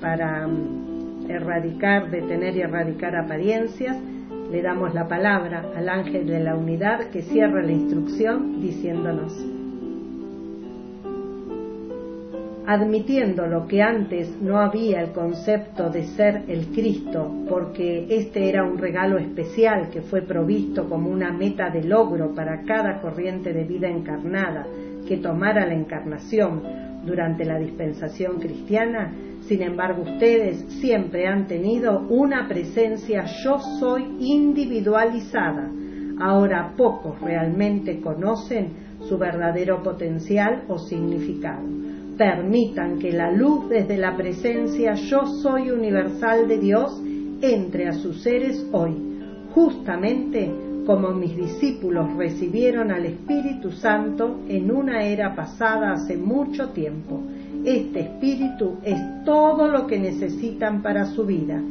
para 0.00 0.46
mm, 0.46 1.30
erradicar, 1.30 2.10
detener 2.10 2.56
y 2.56 2.60
erradicar 2.60 3.16
apariencias, 3.16 3.96
le 4.50 4.62
damos 4.62 4.92
la 4.92 5.08
palabra 5.08 5.64
al 5.74 5.88
ángel 5.88 6.26
de 6.26 6.40
la 6.40 6.56
unidad 6.56 7.10
que 7.10 7.22
cierra 7.22 7.62
la 7.62 7.72
instrucción 7.72 8.60
diciéndonos. 8.60 9.51
Admitiendo 12.66 13.46
lo 13.46 13.66
que 13.66 13.82
antes 13.82 14.40
no 14.40 14.58
había 14.58 15.00
el 15.00 15.12
concepto 15.12 15.90
de 15.90 16.04
ser 16.04 16.44
el 16.46 16.66
Cristo, 16.68 17.30
porque 17.48 18.06
este 18.08 18.48
era 18.48 18.64
un 18.64 18.78
regalo 18.78 19.18
especial 19.18 19.90
que 19.90 20.02
fue 20.02 20.22
provisto 20.22 20.88
como 20.88 21.10
una 21.10 21.32
meta 21.32 21.70
de 21.70 21.82
logro 21.82 22.34
para 22.34 22.62
cada 22.62 23.00
corriente 23.00 23.52
de 23.52 23.64
vida 23.64 23.88
encarnada 23.88 24.66
que 25.08 25.16
tomara 25.16 25.66
la 25.66 25.74
encarnación 25.74 26.62
durante 27.04 27.44
la 27.44 27.58
dispensación 27.58 28.38
cristiana, 28.38 29.12
sin 29.40 29.62
embargo 29.62 30.02
ustedes 30.02 30.64
siempre 30.80 31.26
han 31.26 31.48
tenido 31.48 32.06
una 32.08 32.46
presencia 32.46 33.24
yo 33.42 33.58
soy 33.80 34.04
individualizada. 34.20 35.68
Ahora 36.20 36.74
pocos 36.76 37.20
realmente 37.20 38.00
conocen 38.00 38.68
su 39.00 39.18
verdadero 39.18 39.82
potencial 39.82 40.62
o 40.68 40.78
significado. 40.78 41.82
Permitan 42.16 42.98
que 42.98 43.12
la 43.12 43.30
luz 43.30 43.68
desde 43.68 43.96
la 43.96 44.16
presencia 44.16 44.94
yo 44.94 45.26
soy 45.26 45.70
universal 45.70 46.46
de 46.46 46.58
Dios 46.58 47.00
entre 47.40 47.88
a 47.88 47.92
sus 47.92 48.22
seres 48.22 48.64
hoy, 48.72 48.94
justamente 49.54 50.50
como 50.86 51.10
mis 51.10 51.36
discípulos 51.36 52.14
recibieron 52.16 52.90
al 52.90 53.06
Espíritu 53.06 53.70
Santo 53.70 54.40
en 54.48 54.70
una 54.70 55.04
era 55.04 55.34
pasada 55.34 55.92
hace 55.92 56.16
mucho 56.16 56.70
tiempo. 56.70 57.20
Este 57.64 58.00
Espíritu 58.00 58.78
es 58.82 58.98
todo 59.24 59.68
lo 59.68 59.86
que 59.86 59.98
necesitan 59.98 60.82
para 60.82 61.06
su 61.06 61.24
vida. 61.24 61.62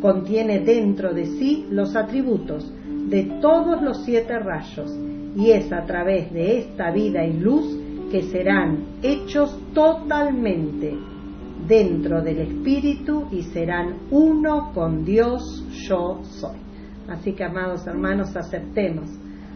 Contiene 0.00 0.60
dentro 0.60 1.14
de 1.14 1.26
sí 1.26 1.66
los 1.70 1.96
atributos 1.96 2.70
de 3.08 3.24
todos 3.40 3.82
los 3.82 4.04
siete 4.04 4.38
rayos 4.38 4.92
y 5.36 5.50
es 5.50 5.72
a 5.72 5.84
través 5.86 6.32
de 6.32 6.58
esta 6.58 6.90
vida 6.90 7.24
y 7.24 7.32
luz 7.32 7.78
que 8.10 8.22
serán 8.22 8.98
hechos 9.02 9.58
totalmente 9.74 10.96
dentro 11.66 12.22
del 12.22 12.38
Espíritu 12.38 13.28
y 13.30 13.42
serán 13.42 13.96
uno 14.10 14.72
con 14.72 15.04
Dios 15.04 15.64
yo 15.88 16.20
soy. 16.24 16.58
Así 17.08 17.32
que, 17.32 17.44
amados 17.44 17.86
hermanos, 17.86 18.36
aceptemos 18.36 19.08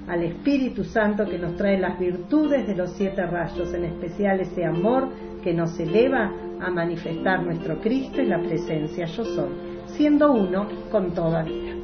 al 0.09 0.23
Espíritu 0.25 0.85
Santo 0.85 1.25
que 1.25 1.39
nos 1.39 1.57
trae 1.57 1.79
las 1.79 1.99
virtudes 1.99 2.67
de 2.67 2.75
los 2.75 2.93
siete 2.93 3.25
rayos, 3.27 3.73
en 3.73 3.85
especial 3.85 4.41
ese 4.41 4.65
amor 4.65 5.09
que 5.43 5.53
nos 5.53 5.79
eleva 5.79 6.31
a 6.61 6.71
manifestar 6.71 7.43
nuestro 7.43 7.81
Cristo 7.81 8.21
y 8.21 8.27
la 8.27 8.39
presencia 8.39 9.07
yo 9.07 9.25
soy, 9.25 9.51
siendo 9.87 10.33
uno 10.33 10.69
con 10.91 11.13
toda 11.13 11.43
vida. 11.43 11.75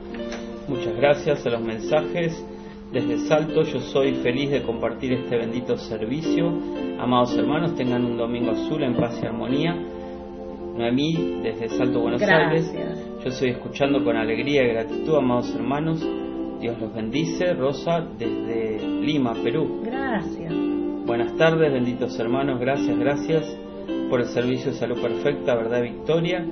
Muchas 0.68 0.96
gracias 0.96 1.46
a 1.46 1.50
los 1.50 1.62
mensajes. 1.62 2.44
Desde 2.92 3.18
Salto 3.28 3.62
yo 3.62 3.80
soy 3.80 4.14
feliz 4.14 4.50
de 4.50 4.62
compartir 4.62 5.12
este 5.12 5.36
bendito 5.36 5.76
servicio. 5.76 6.50
Amados 6.98 7.36
hermanos, 7.36 7.74
tengan 7.76 8.02
un 8.04 8.16
domingo 8.16 8.52
azul 8.52 8.82
en 8.82 8.94
paz 8.94 9.20
y 9.22 9.26
armonía. 9.26 9.76
Noemí, 10.76 11.40
desde 11.42 11.68
Salto 11.68 12.00
Buenos 12.00 12.22
Aires. 12.22 12.72
Yo 13.22 13.28
estoy 13.28 13.50
escuchando 13.50 14.02
con 14.02 14.16
alegría 14.16 14.62
y 14.64 14.68
gratitud, 14.68 15.16
amados 15.16 15.54
hermanos. 15.54 16.06
Dios 16.60 16.80
los 16.80 16.94
bendice. 16.94 17.52
Rosa, 17.52 18.06
desde 18.18 18.80
Lima, 19.02 19.34
Perú. 19.34 19.82
Gracias. 19.84 20.54
Buenas 21.04 21.36
tardes, 21.36 21.70
benditos 21.70 22.18
hermanos. 22.18 22.58
Gracias, 22.58 22.98
gracias 22.98 23.58
por 24.08 24.20
el 24.20 24.28
servicio 24.28 24.72
de 24.72 24.78
salud 24.78 25.00
perfecta, 25.00 25.54
verdad, 25.54 25.82
victoria. 25.82 26.42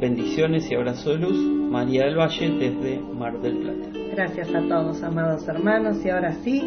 Bendiciones 0.00 0.70
y 0.70 0.74
abrazo 0.76 1.10
de 1.10 1.18
luz. 1.18 1.36
María 1.36 2.04
del 2.04 2.16
Valle, 2.16 2.48
desde 2.48 3.00
Mar 3.00 3.40
del 3.40 3.56
Plata. 3.58 3.99
Gracias 4.12 4.54
a 4.54 4.60
todos, 4.68 5.02
amados 5.02 5.46
hermanos. 5.48 6.04
Y 6.04 6.10
ahora 6.10 6.32
sí, 6.32 6.62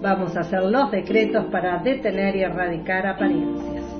vamos 0.00 0.36
a 0.36 0.40
hacer 0.40 0.62
los 0.62 0.90
decretos 0.90 1.46
para 1.46 1.82
detener 1.82 2.36
y 2.36 2.42
erradicar 2.42 3.06
apariencias 3.06 3.94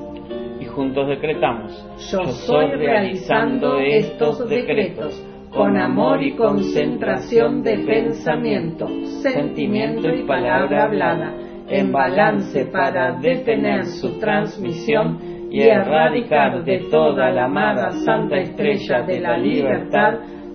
juntos 0.74 1.08
decretamos, 1.08 1.72
yo 2.10 2.24
soy 2.24 2.70
realizando 2.72 3.78
estos 3.78 4.48
decretos 4.48 5.24
con 5.50 5.76
amor 5.76 6.20
y 6.22 6.34
concentración 6.34 7.62
de 7.62 7.78
pensamiento, 7.78 8.88
sentimiento 9.22 10.08
y 10.08 10.24
palabra 10.24 10.84
hablada, 10.84 11.32
en 11.68 11.92
balance 11.92 12.66
para 12.66 13.12
detener 13.20 13.84
su 13.86 14.18
transmisión 14.18 15.48
y 15.50 15.60
erradicar 15.62 16.64
de 16.64 16.88
toda 16.90 17.30
la 17.30 17.44
amada 17.44 17.92
Santa 18.04 18.38
Estrella 18.38 19.02
de 19.02 19.20
la 19.20 19.38
Libertad 19.38 20.14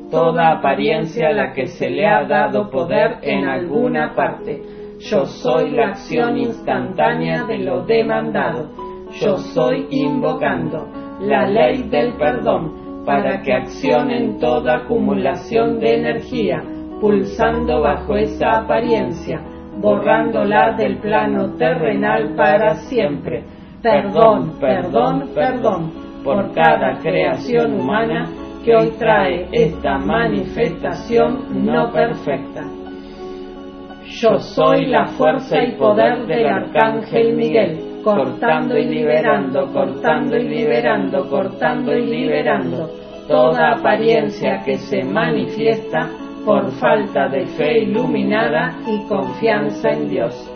toda 0.10 0.52
apariencia 0.52 1.30
a 1.30 1.34
la 1.34 1.54
que 1.54 1.68
se 1.68 1.90
le 1.90 2.06
ha 2.06 2.24
dado 2.26 2.70
poder 2.70 3.18
en 3.22 3.46
alguna 3.46 4.16
parte. 4.16 4.62
Yo 5.00 5.26
soy 5.26 5.72
la 5.72 5.90
acción 5.90 6.38
instantánea 6.38 7.46
de 7.46 7.60
lo 7.60 7.86
demandado 7.86 8.90
yo 9.18 9.38
soy 9.38 9.88
invocando 9.90 10.88
la 11.22 11.48
ley 11.48 11.84
del 11.90 12.14
perdón 12.14 13.04
para 13.06 13.42
que 13.42 13.54
accionen 13.54 14.38
toda 14.38 14.78
acumulación 14.78 15.80
de 15.80 15.96
energía, 15.96 16.62
pulsando 17.02 17.82
bajo 17.82 18.16
esa 18.16 18.60
apariencia, 18.60 19.42
borrándola 19.82 20.74
del 20.74 20.98
plano 20.98 21.56
terrenal 21.56 22.36
para 22.36 22.76
siempre. 22.76 23.44
Perdón, 23.82 24.60
perdón, 24.60 25.30
perdón 25.34 25.92
por 26.24 26.54
cada 26.54 27.00
creación 27.00 27.80
humana 27.80 28.28
que 28.64 28.76
hoy 28.76 28.92
trae 28.98 29.48
esta 29.52 29.98
manifestación 29.98 31.66
no 31.66 31.92
perfecta. 31.92 32.64
Yo 34.06 34.40
soy 34.40 34.88
la 34.88 35.06
fuerza 35.06 35.64
y 35.64 35.74
poder 35.74 36.26
del 36.26 36.48
Arcángel 36.48 37.36
Miguel 37.36 37.90
cortando 38.04 38.78
y 38.78 38.86
liberando, 38.86 39.72
cortando 39.72 40.38
y 40.38 40.48
liberando, 40.48 41.30
cortando 41.30 41.96
y 41.96 42.06
liberando 42.06 42.90
toda 43.28 43.74
apariencia 43.74 44.62
que 44.66 44.78
se 44.78 45.04
manifiesta 45.04 46.10
por 46.46 46.72
falta 46.72 47.28
de 47.28 47.46
fe 47.46 47.84
iluminada 47.84 48.76
y 48.88 49.08
confianza 49.08 49.90
en 49.92 50.10
Dios. 50.10 50.52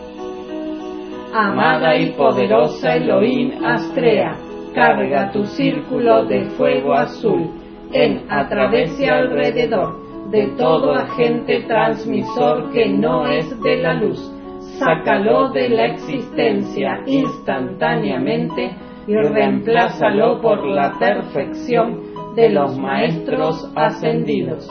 Amada 1.32 1.96
y 1.96 2.10
poderosa 2.12 2.96
Elohim 2.96 3.64
Astrea, 3.64 4.36
carga 4.74 5.30
tu 5.30 5.44
círculo 5.44 6.24
de 6.24 6.44
fuego 6.56 6.94
azul 6.94 7.63
en 7.94 8.30
a 8.30 8.48
través 8.48 9.00
y 9.00 9.06
alrededor 9.06 10.30
de 10.30 10.48
todo 10.58 10.92
agente 10.92 11.62
transmisor 11.62 12.70
que 12.72 12.88
no 12.88 13.26
es 13.26 13.58
de 13.62 13.76
la 13.78 13.94
luz 13.94 14.34
sácalo 14.78 15.50
de 15.50 15.68
la 15.68 15.86
existencia 15.86 17.00
instantáneamente 17.06 18.74
y 19.06 19.14
reemplázalo 19.14 20.40
por 20.40 20.64
la 20.66 20.98
perfección 20.98 22.34
de 22.34 22.50
los 22.50 22.76
maestros 22.78 23.70
ascendidos. 23.76 24.68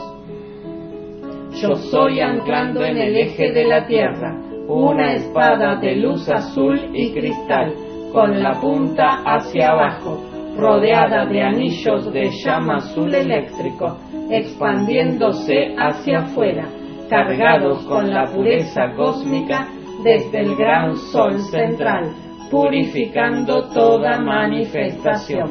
Yo 1.60 1.74
soy 1.76 2.20
anclando 2.20 2.84
en 2.84 2.98
el 2.98 3.16
eje 3.16 3.52
de 3.52 3.64
la 3.64 3.86
tierra 3.86 4.36
una 4.66 5.14
espada 5.14 5.76
de 5.76 5.96
luz 5.96 6.28
azul 6.28 6.78
y 6.92 7.12
cristal 7.12 7.74
con 8.12 8.42
la 8.42 8.60
punta 8.60 9.22
hacia 9.24 9.70
abajo, 9.70 10.20
rodeada 10.56 11.26
de 11.26 11.42
anillos 11.42 12.12
de 12.12 12.30
llama 12.30 12.76
azul 12.76 13.14
eléctrico, 13.14 13.98
expandiéndose 14.30 15.74
hacia 15.76 16.20
afuera, 16.20 16.68
cargados 17.08 17.84
con 17.86 18.12
la 18.12 18.26
pureza 18.26 18.92
cósmica 18.96 19.68
desde 20.02 20.40
el 20.40 20.56
gran 20.56 20.96
sol 20.96 21.38
central, 21.50 22.12
purificando 22.50 23.68
toda 23.70 24.20
manifestación. 24.20 25.50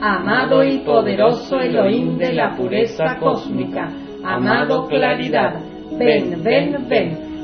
Amado 0.00 0.62
y 0.62 0.78
poderoso 0.80 1.58
Elohim 1.60 2.18
de 2.18 2.32
la 2.34 2.54
pureza 2.54 3.16
cósmica, 3.18 3.90
amado 4.22 4.86
claridad, 4.86 5.60
ven, 5.98 6.42
ven, 6.42 6.86
ven, 6.88 7.23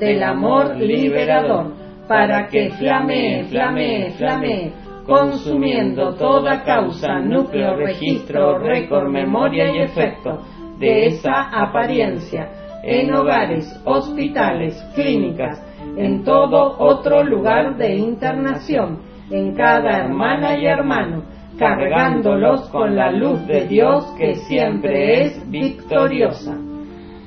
del 0.00 0.22
amor 0.22 0.76
liberador 0.76 1.74
para 2.08 2.48
que 2.48 2.70
flamee, 2.70 3.44
flamee, 3.44 4.10
flamee, 4.18 4.72
consumiendo 5.06 6.14
toda 6.14 6.64
causa, 6.64 7.20
núcleo, 7.20 7.76
registro, 7.76 8.58
récord, 8.58 9.08
memoria 9.08 9.70
y 9.72 9.78
efecto 9.82 10.40
de 10.78 11.06
esa 11.06 11.50
apariencia 11.52 12.48
en 12.82 13.14
hogares, 13.14 13.80
hospitales, 13.84 14.74
clínicas, 14.94 15.62
en 15.96 16.24
todo 16.24 16.76
otro 16.78 17.22
lugar 17.22 17.76
de 17.76 17.94
internación, 17.96 19.00
en 19.30 19.54
cada 19.54 19.98
hermana 19.98 20.56
y 20.56 20.66
hermano, 20.66 21.22
cargándolos 21.58 22.68
con 22.70 22.96
la 22.96 23.12
luz 23.12 23.46
de 23.46 23.66
Dios 23.66 24.04
que 24.18 24.34
siempre 24.34 25.24
es 25.24 25.50
victoriosa. 25.50 26.69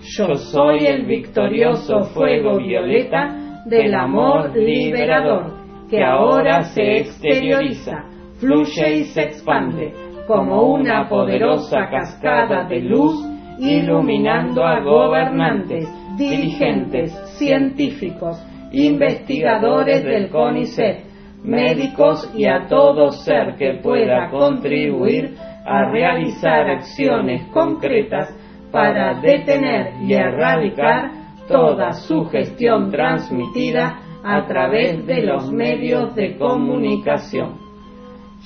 Yo 0.06 0.36
soy 0.36 0.86
el 0.86 1.06
victorioso 1.06 2.02
fuego 2.14 2.58
violeta 2.58 3.64
del 3.66 3.96
amor 3.96 4.54
liberador 4.54 5.54
que 5.90 6.04
ahora 6.04 6.64
se 6.64 6.98
exterioriza, 6.98 8.04
fluye 8.38 8.98
y 8.98 9.04
se 9.06 9.22
expande 9.24 9.94
como 10.28 10.74
una 10.74 11.08
poderosa 11.08 11.90
cascada 11.90 12.66
de 12.68 12.82
luz 12.82 13.16
iluminando 13.60 14.66
a 14.66 14.82
gobernantes, 14.82 15.88
dirigentes, 16.18 17.14
científicos, 17.38 18.46
investigadores 18.74 20.04
del 20.04 20.30
CONICET, 20.30 21.06
médicos 21.44 22.30
y 22.36 22.46
a 22.46 22.68
todo 22.68 23.12
ser 23.12 23.56
que 23.56 23.80
pueda 23.82 24.30
contribuir 24.30 25.36
a 25.66 25.90
realizar 25.92 26.70
acciones 26.70 27.48
concretas 27.54 28.36
para 28.74 29.22
detener 29.22 30.02
y 30.02 30.14
erradicar 30.14 31.12
toda 31.48 31.94
sugestión 31.94 32.90
transmitida 32.90 34.00
a 34.24 34.48
través 34.48 35.06
de 35.06 35.22
los 35.22 35.52
medios 35.52 36.16
de 36.16 36.36
comunicación. 36.38 37.60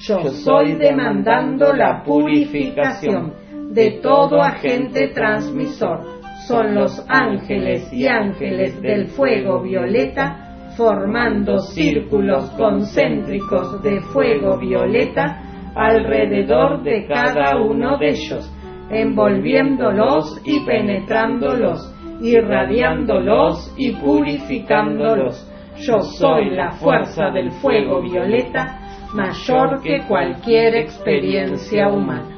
Yo 0.01 0.19
soy 0.25 0.73
demandando 0.73 1.71
la 1.71 2.03
purificación 2.03 3.34
de 3.71 3.99
todo 4.03 4.41
agente 4.41 5.07
transmisor. 5.07 6.01
Son 6.45 6.75
los 6.75 7.05
ángeles 7.07 7.91
y 7.93 8.07
ángeles 8.07 8.82
del 8.82 9.07
fuego 9.07 9.61
violeta 9.61 10.43
formando 10.75 11.59
círculos 11.59 12.51
concéntricos 12.51 13.82
de 13.82 14.01
fuego 14.01 14.57
violeta 14.57 15.41
alrededor 15.73 16.84
de 16.84 17.07
cada 17.07 17.59
uno 17.61 17.97
de 17.97 18.09
ellos, 18.09 18.53
envolviéndolos 18.89 20.41
y 20.45 20.59
penetrándolos, 20.61 21.93
irradiándolos 22.21 23.73
y 23.77 23.91
purificándolos. 23.93 25.49
Yo 25.77 26.01
soy 26.01 26.49
la 26.51 26.71
fuerza 26.71 27.29
del 27.29 27.51
fuego 27.51 28.01
violeta 28.01 28.79
mayor 29.13 29.81
que 29.81 30.03
cualquier 30.07 30.75
experiencia 30.75 31.88
humana. 31.88 32.29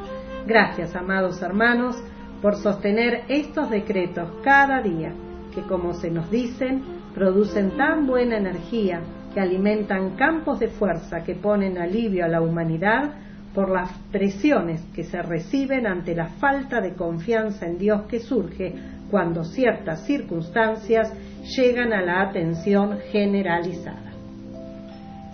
Gracias, 0.46 0.96
amados 0.96 1.42
hermanos, 1.42 1.96
por 2.42 2.56
sostener 2.56 3.24
estos 3.28 3.70
decretos 3.70 4.30
cada 4.44 4.82
día, 4.82 5.14
que 5.54 5.62
como 5.64 5.94
se 5.94 6.10
nos 6.10 6.30
dicen, 6.30 6.84
producen 7.14 7.76
tan 7.78 8.08
buena 8.08 8.38
energía, 8.38 9.02
que 9.34 9.40
alimentan 9.40 10.16
campos 10.16 10.60
de 10.60 10.68
fuerza 10.68 11.24
que 11.24 11.36
ponen 11.36 11.78
alivio 11.78 12.26
a 12.26 12.28
la 12.28 12.42
humanidad 12.42 13.14
por 13.54 13.70
las 13.70 13.92
presiones 14.12 14.82
que 14.94 15.04
se 15.04 15.22
reciben 15.22 15.88
ante 15.88 16.16
la 16.16 16.28
falta 16.28 16.82
de 16.82 16.94
confianza 16.94 17.66
en 17.66 17.78
Dios 17.78 18.04
que 18.04 18.20
surge 18.20 18.74
cuando 19.10 19.44
ciertas 19.44 20.06
circunstancias 20.06 21.14
llegan 21.58 21.94
a 21.94 22.02
la 22.02 22.22
atención 22.22 23.00
generalizada. 23.12 24.14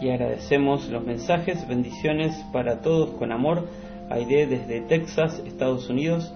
Y 0.01 0.09
agradecemos 0.09 0.89
los 0.89 1.05
mensajes, 1.05 1.67
bendiciones 1.67 2.35
para 2.51 2.81
todos 2.81 3.11
con 3.11 3.31
amor 3.31 3.67
Aide 4.09 4.45
desde 4.45 4.81
Texas, 4.81 5.41
Estados 5.47 5.89
Unidos. 5.89 6.31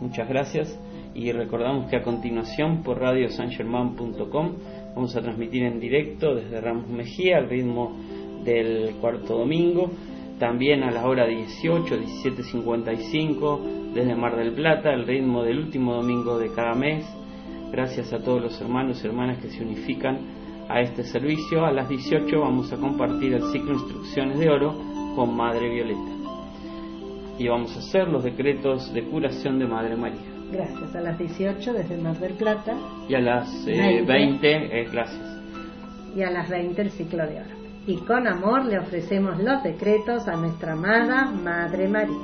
Muchas 0.00 0.28
gracias. 0.28 0.78
Y 1.14 1.32
recordamos 1.32 1.88
que 1.88 1.96
a 1.96 2.02
continuación 2.02 2.82
por 2.82 3.00
radiosangerman.com 3.00 4.52
vamos 4.94 5.16
a 5.16 5.22
transmitir 5.22 5.62
en 5.62 5.80
directo 5.80 6.34
desde 6.34 6.60
Ramos 6.60 6.88
Mejía 6.88 7.38
al 7.38 7.48
ritmo 7.48 7.96
del 8.44 8.96
cuarto 9.00 9.38
domingo. 9.38 9.90
También 10.38 10.82
a 10.82 10.90
la 10.90 11.06
hora 11.06 11.26
18, 11.26 11.96
17.55 11.96 13.92
desde 13.94 14.14
Mar 14.14 14.36
del 14.36 14.52
Plata, 14.52 14.90
al 14.90 15.06
ritmo 15.06 15.42
del 15.42 15.58
último 15.58 15.94
domingo 15.94 16.38
de 16.38 16.52
cada 16.52 16.74
mes. 16.74 17.06
Gracias 17.72 18.12
a 18.12 18.18
todos 18.18 18.42
los 18.42 18.60
hermanos 18.60 19.02
y 19.02 19.06
hermanas 19.06 19.38
que 19.38 19.48
se 19.48 19.62
unifican 19.62 20.18
a 20.68 20.80
este 20.80 21.04
servicio. 21.04 21.64
A 21.64 21.72
las 21.72 21.88
18 21.88 22.40
vamos 22.40 22.72
a 22.72 22.76
compartir 22.76 23.32
el 23.32 23.42
ciclo 23.52 23.72
Instrucciones 23.72 24.38
de 24.38 24.50
Oro 24.50 24.74
con 25.14 25.34
Madre 25.34 25.68
Violeta 25.70 26.16
y 27.38 27.48
vamos 27.48 27.74
a 27.76 27.80
hacer 27.80 28.08
los 28.08 28.24
decretos 28.24 28.92
de 28.92 29.04
curación 29.04 29.58
de 29.58 29.66
Madre 29.66 29.96
María. 29.96 30.20
Gracias. 30.50 30.94
A 30.94 31.00
las 31.00 31.18
18 31.18 31.72
desde 31.72 31.96
Mar 31.96 32.18
del 32.18 32.34
Plata. 32.34 32.76
Y 33.08 33.14
a 33.14 33.20
las 33.20 33.64
20, 33.64 34.80
eh, 34.80 34.88
gracias. 34.90 35.42
Y 36.14 36.22
a 36.22 36.30
las 36.30 36.48
20 36.48 36.80
el 36.82 36.90
ciclo 36.90 37.26
de 37.26 37.40
oro. 37.40 37.55
Y 37.86 37.98
con 37.98 38.26
amor 38.26 38.64
le 38.64 38.80
ofrecemos 38.80 39.38
los 39.38 39.62
decretos 39.62 40.26
a 40.26 40.34
nuestra 40.34 40.72
amada 40.72 41.30
Madre 41.30 41.86
María. 41.86 42.16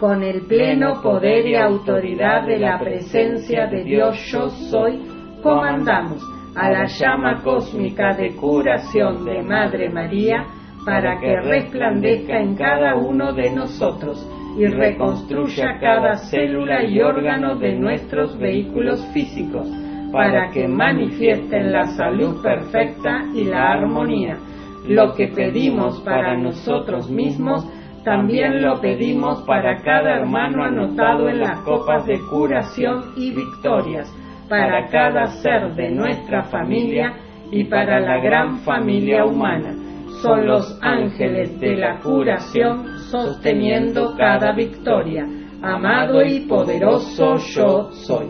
Con 0.00 0.22
el 0.22 0.46
pleno 0.46 1.02
poder 1.02 1.46
y 1.46 1.56
autoridad 1.56 2.46
de 2.46 2.58
la 2.58 2.78
presencia 2.78 3.66
de 3.66 3.84
Dios 3.84 4.16
yo 4.32 4.48
soy, 4.70 4.98
comandamos 5.42 6.22
a 6.56 6.70
la 6.70 6.86
llama 6.86 7.42
cósmica 7.42 8.14
de 8.14 8.34
curación 8.34 9.26
de 9.26 9.42
Madre 9.42 9.90
María 9.90 10.46
para 10.86 11.20
que 11.20 11.36
resplandezca 11.42 12.40
en 12.40 12.56
cada 12.56 12.96
uno 12.96 13.34
de 13.34 13.50
nosotros 13.50 14.26
y 14.58 14.66
reconstruya 14.66 15.78
cada 15.80 16.16
célula 16.30 16.82
y 16.84 16.98
órgano 17.00 17.56
de 17.56 17.74
nuestros 17.74 18.38
vehículos 18.38 19.06
físicos, 19.12 19.68
para 20.10 20.50
que 20.50 20.66
manifiesten 20.66 21.72
la 21.72 21.86
salud 21.88 22.42
perfecta 22.42 23.24
y 23.34 23.44
la 23.44 23.72
armonía. 23.72 24.38
Lo 24.86 25.14
que 25.14 25.28
pedimos 25.28 26.00
para 26.00 26.36
nosotros 26.36 27.10
mismos, 27.10 27.66
también 28.04 28.62
lo 28.62 28.80
pedimos 28.80 29.42
para 29.42 29.80
cada 29.82 30.16
hermano 30.16 30.64
anotado 30.64 31.28
en 31.28 31.40
las 31.40 31.60
copas 31.60 32.04
de 32.06 32.18
curación 32.30 33.12
y 33.16 33.30
victorias, 33.30 34.12
para 34.48 34.88
cada 34.88 35.26
ser 35.28 35.74
de 35.74 35.90
nuestra 35.90 36.44
familia 36.44 37.14
y 37.50 37.64
para 37.64 38.00
la 38.00 38.18
gran 38.18 38.58
familia 38.58 39.24
humana 39.24 39.82
son 40.22 40.46
los 40.46 40.78
ángeles 40.80 41.58
de 41.58 41.76
la 41.76 41.98
curación 41.98 42.98
sosteniendo 43.10 44.14
cada 44.16 44.52
victoria. 44.52 45.26
Amado 45.60 46.24
y 46.24 46.40
poderoso 46.46 47.36
yo 47.36 47.90
soy. 47.92 48.28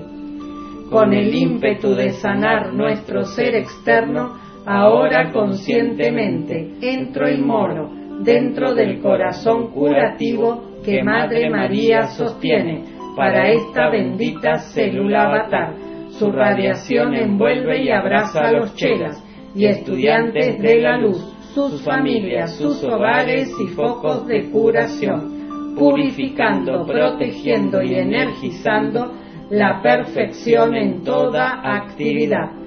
Con 0.91 1.13
el 1.13 1.35
ímpetu 1.35 1.95
de 1.95 2.13
sanar 2.13 2.73
nuestro 2.73 3.25
ser 3.25 3.55
externo, 3.55 4.39
ahora 4.67 5.31
conscientemente 5.33 6.73
entro 6.81 7.29
y 7.29 7.39
moro 7.39 7.91
dentro 8.21 8.75
del 8.75 9.01
corazón 9.01 9.71
curativo 9.71 10.63
que 10.85 11.03
Madre 11.03 11.51
María 11.51 12.07
sostiene 12.09 12.85
para 13.17 13.49
esta 13.49 13.91
bendita 13.91 14.59
célula 14.59 15.27
avatar. 15.27 15.75
Su 16.11 16.31
radiación 16.31 17.15
envuelve 17.15 17.83
y 17.83 17.91
abraza 17.91 18.49
a 18.49 18.53
los 18.53 18.75
chelas 18.75 19.23
y 19.55 19.67
estudiantes 19.67 20.61
de 20.61 20.81
la 20.81 20.99
luz 20.99 21.33
sus 21.55 21.83
familias, 21.83 22.57
sus 22.57 22.83
hogares 22.83 23.51
y 23.61 23.69
focos 23.75 24.27
de 24.27 24.51
curación, 24.51 25.75
purificando, 25.77 26.87
protegiendo 26.87 27.83
y 27.83 27.95
energizando 27.95 29.13
la 29.51 29.83
perfección 29.83 30.75
en 30.75 31.03
toda 31.05 31.61
actividad. 31.77 32.62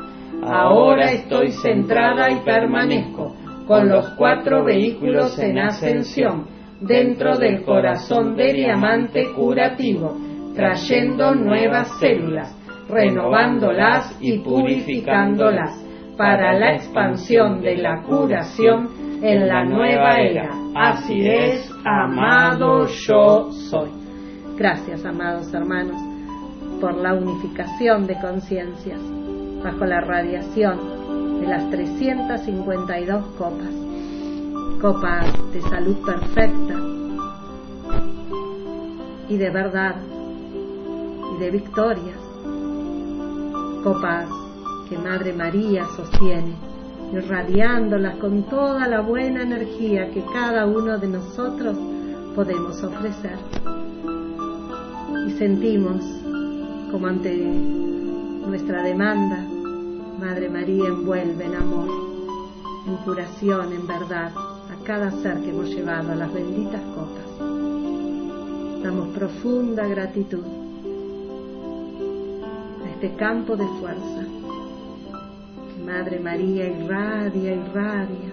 Ahora 0.47 1.11
estoy 1.11 1.51
centrada 1.51 2.29
y 2.29 2.35
permanezco 2.41 3.35
con 3.67 3.89
los 3.89 4.09
cuatro 4.11 4.63
vehículos 4.63 5.39
en 5.39 5.57
ascensión 5.57 6.45
dentro 6.81 7.37
del 7.37 7.63
corazón 7.63 8.35
de 8.35 8.53
diamante 8.53 9.31
curativo, 9.33 10.15
trayendo 10.53 11.33
nuevas 11.33 11.89
células, 11.99 12.55
renovándolas 12.87 14.15
y 14.21 14.37
purificándolas 14.39 15.83
para 16.15 16.53
la 16.53 16.75
expansión 16.75 17.61
de 17.61 17.77
la 17.77 18.03
curación 18.03 18.89
en 19.23 19.47
la 19.47 19.65
nueva 19.65 20.19
era. 20.19 20.49
Así 20.75 21.27
es, 21.27 21.69
amado 21.83 22.85
yo 22.85 23.51
soy. 23.51 23.89
Gracias, 24.57 25.03
amados 25.05 25.51
hermanos, 25.53 25.99
por 26.79 26.93
la 26.95 27.15
unificación 27.15 28.05
de 28.05 28.15
conciencias 28.19 29.14
bajo 29.65 29.83
la 29.83 29.99
radiación 29.99 31.41
de 31.41 31.47
las 31.47 31.71
352 31.71 33.25
copas, 33.35 33.73
copas 34.79 35.25
de 35.53 35.61
salud 35.63 35.97
perfecta 36.05 36.75
y 39.27 39.37
de 39.37 39.49
verdad 39.49 39.95
y 41.33 41.39
de 41.39 41.49
victorias, 41.49 42.19
copas 43.83 44.29
que 44.87 44.99
Madre 44.99 45.33
María 45.33 45.87
sostiene, 45.95 46.53
irradiándolas 47.11 48.17
con 48.17 48.43
toda 48.43 48.87
la 48.87 49.01
buena 49.01 49.41
energía 49.41 50.11
que 50.11 50.23
cada 50.31 50.67
uno 50.67 50.99
de 50.99 51.07
nosotros 51.07 51.75
podemos 52.35 52.83
ofrecer. 52.83 53.39
Y 55.27 55.31
sentimos 55.39 56.03
como 56.91 57.07
ante 57.07 57.33
nuestra 58.45 58.83
demanda, 58.83 59.44
Madre 60.19 60.49
María 60.49 60.87
envuelve 60.87 61.45
en 61.45 61.55
amor, 61.55 61.89
en 62.87 62.95
curación, 62.97 63.73
en 63.73 63.87
verdad, 63.87 64.31
a 64.35 64.83
cada 64.83 65.11
ser 65.11 65.41
que 65.41 65.49
hemos 65.49 65.69
llevado 65.69 66.11
a 66.11 66.15
las 66.15 66.33
benditas 66.33 66.81
copas. 66.95 67.39
Damos 68.83 69.09
profunda 69.09 69.87
gratitud 69.87 70.43
a 72.83 72.89
este 72.89 73.15
campo 73.15 73.55
de 73.55 73.67
fuerza 73.79 74.25
Madre 75.85 76.19
María 76.19 76.67
irradia, 76.67 77.53
irradia. 77.53 78.31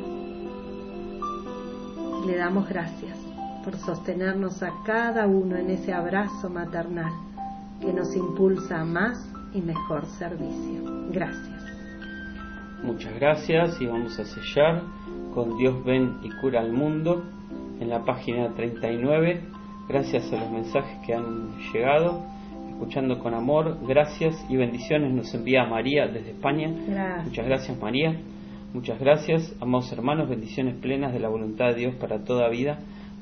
Le 2.27 2.37
damos 2.37 2.67
gracias 2.67 3.19
por 3.63 3.77
sostenernos 3.77 4.63
a 4.63 4.73
cada 4.87 5.27
uno 5.27 5.57
en 5.57 5.69
ese 5.69 5.93
abrazo 5.93 6.49
maternal 6.49 7.13
que 7.79 7.93
nos 7.93 8.17
impulsa 8.17 8.81
a 8.81 8.85
más 8.85 9.29
y 9.53 9.61
mejor 9.61 10.07
servicio. 10.07 11.11
Gracias. 11.11 11.62
Muchas 12.83 13.15
gracias 13.15 13.81
y 13.81 13.87
vamos 13.87 14.19
a 14.19 14.25
sellar 14.25 14.83
con 15.33 15.57
Dios 15.57 15.85
ven 15.85 16.19
y 16.23 16.31
cura 16.41 16.61
al 16.61 16.73
mundo 16.73 17.23
en 17.81 17.89
la 17.89 18.05
página 18.05 18.49
39. 18.55 19.41
Gracias 19.89 20.33
a 20.33 20.37
los 20.37 20.51
mensajes 20.51 20.99
que 21.07 21.15
han 21.15 21.57
llegado, 21.73 22.25
escuchando 22.71 23.21
con 23.21 23.35
amor. 23.35 23.79
Gracias 23.87 24.45
y 24.49 24.57
bendiciones 24.57 25.13
nos 25.13 25.33
envía 25.33 25.65
María 25.65 26.09
desde 26.09 26.31
España. 26.31 26.69
Muchas 27.25 27.47
gracias 27.47 27.79
María. 27.81 28.17
Muchas 28.75 28.99
gracias, 28.99 29.55
amados 29.61 29.93
hermanos, 29.93 30.29
bendiciones 30.29 30.77
plenas 30.77 31.13
de 31.13 31.21
la 31.21 31.29
voluntad 31.29 31.69
de 31.69 31.75
Dios 31.75 31.95
para 31.97 32.25
toda 32.25 32.49
vida. 32.49 32.79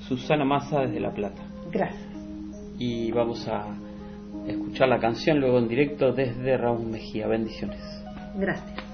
Susana 0.09 0.45
Massa 0.45 0.81
desde 0.81 1.01
La 1.01 1.13
Plata. 1.13 1.43
Gracias. 1.71 2.09
Y 2.79 3.11
vamos 3.13 3.47
a 3.47 3.67
escuchar 4.47 4.89
la 4.89 4.99
canción 4.99 5.39
luego 5.39 5.59
en 5.59 5.69
directo 5.69 6.13
desde 6.13 6.57
Raúl 6.57 6.87
Mejía. 6.87 7.27
Bendiciones. 7.27 7.81
Gracias. 8.37 8.90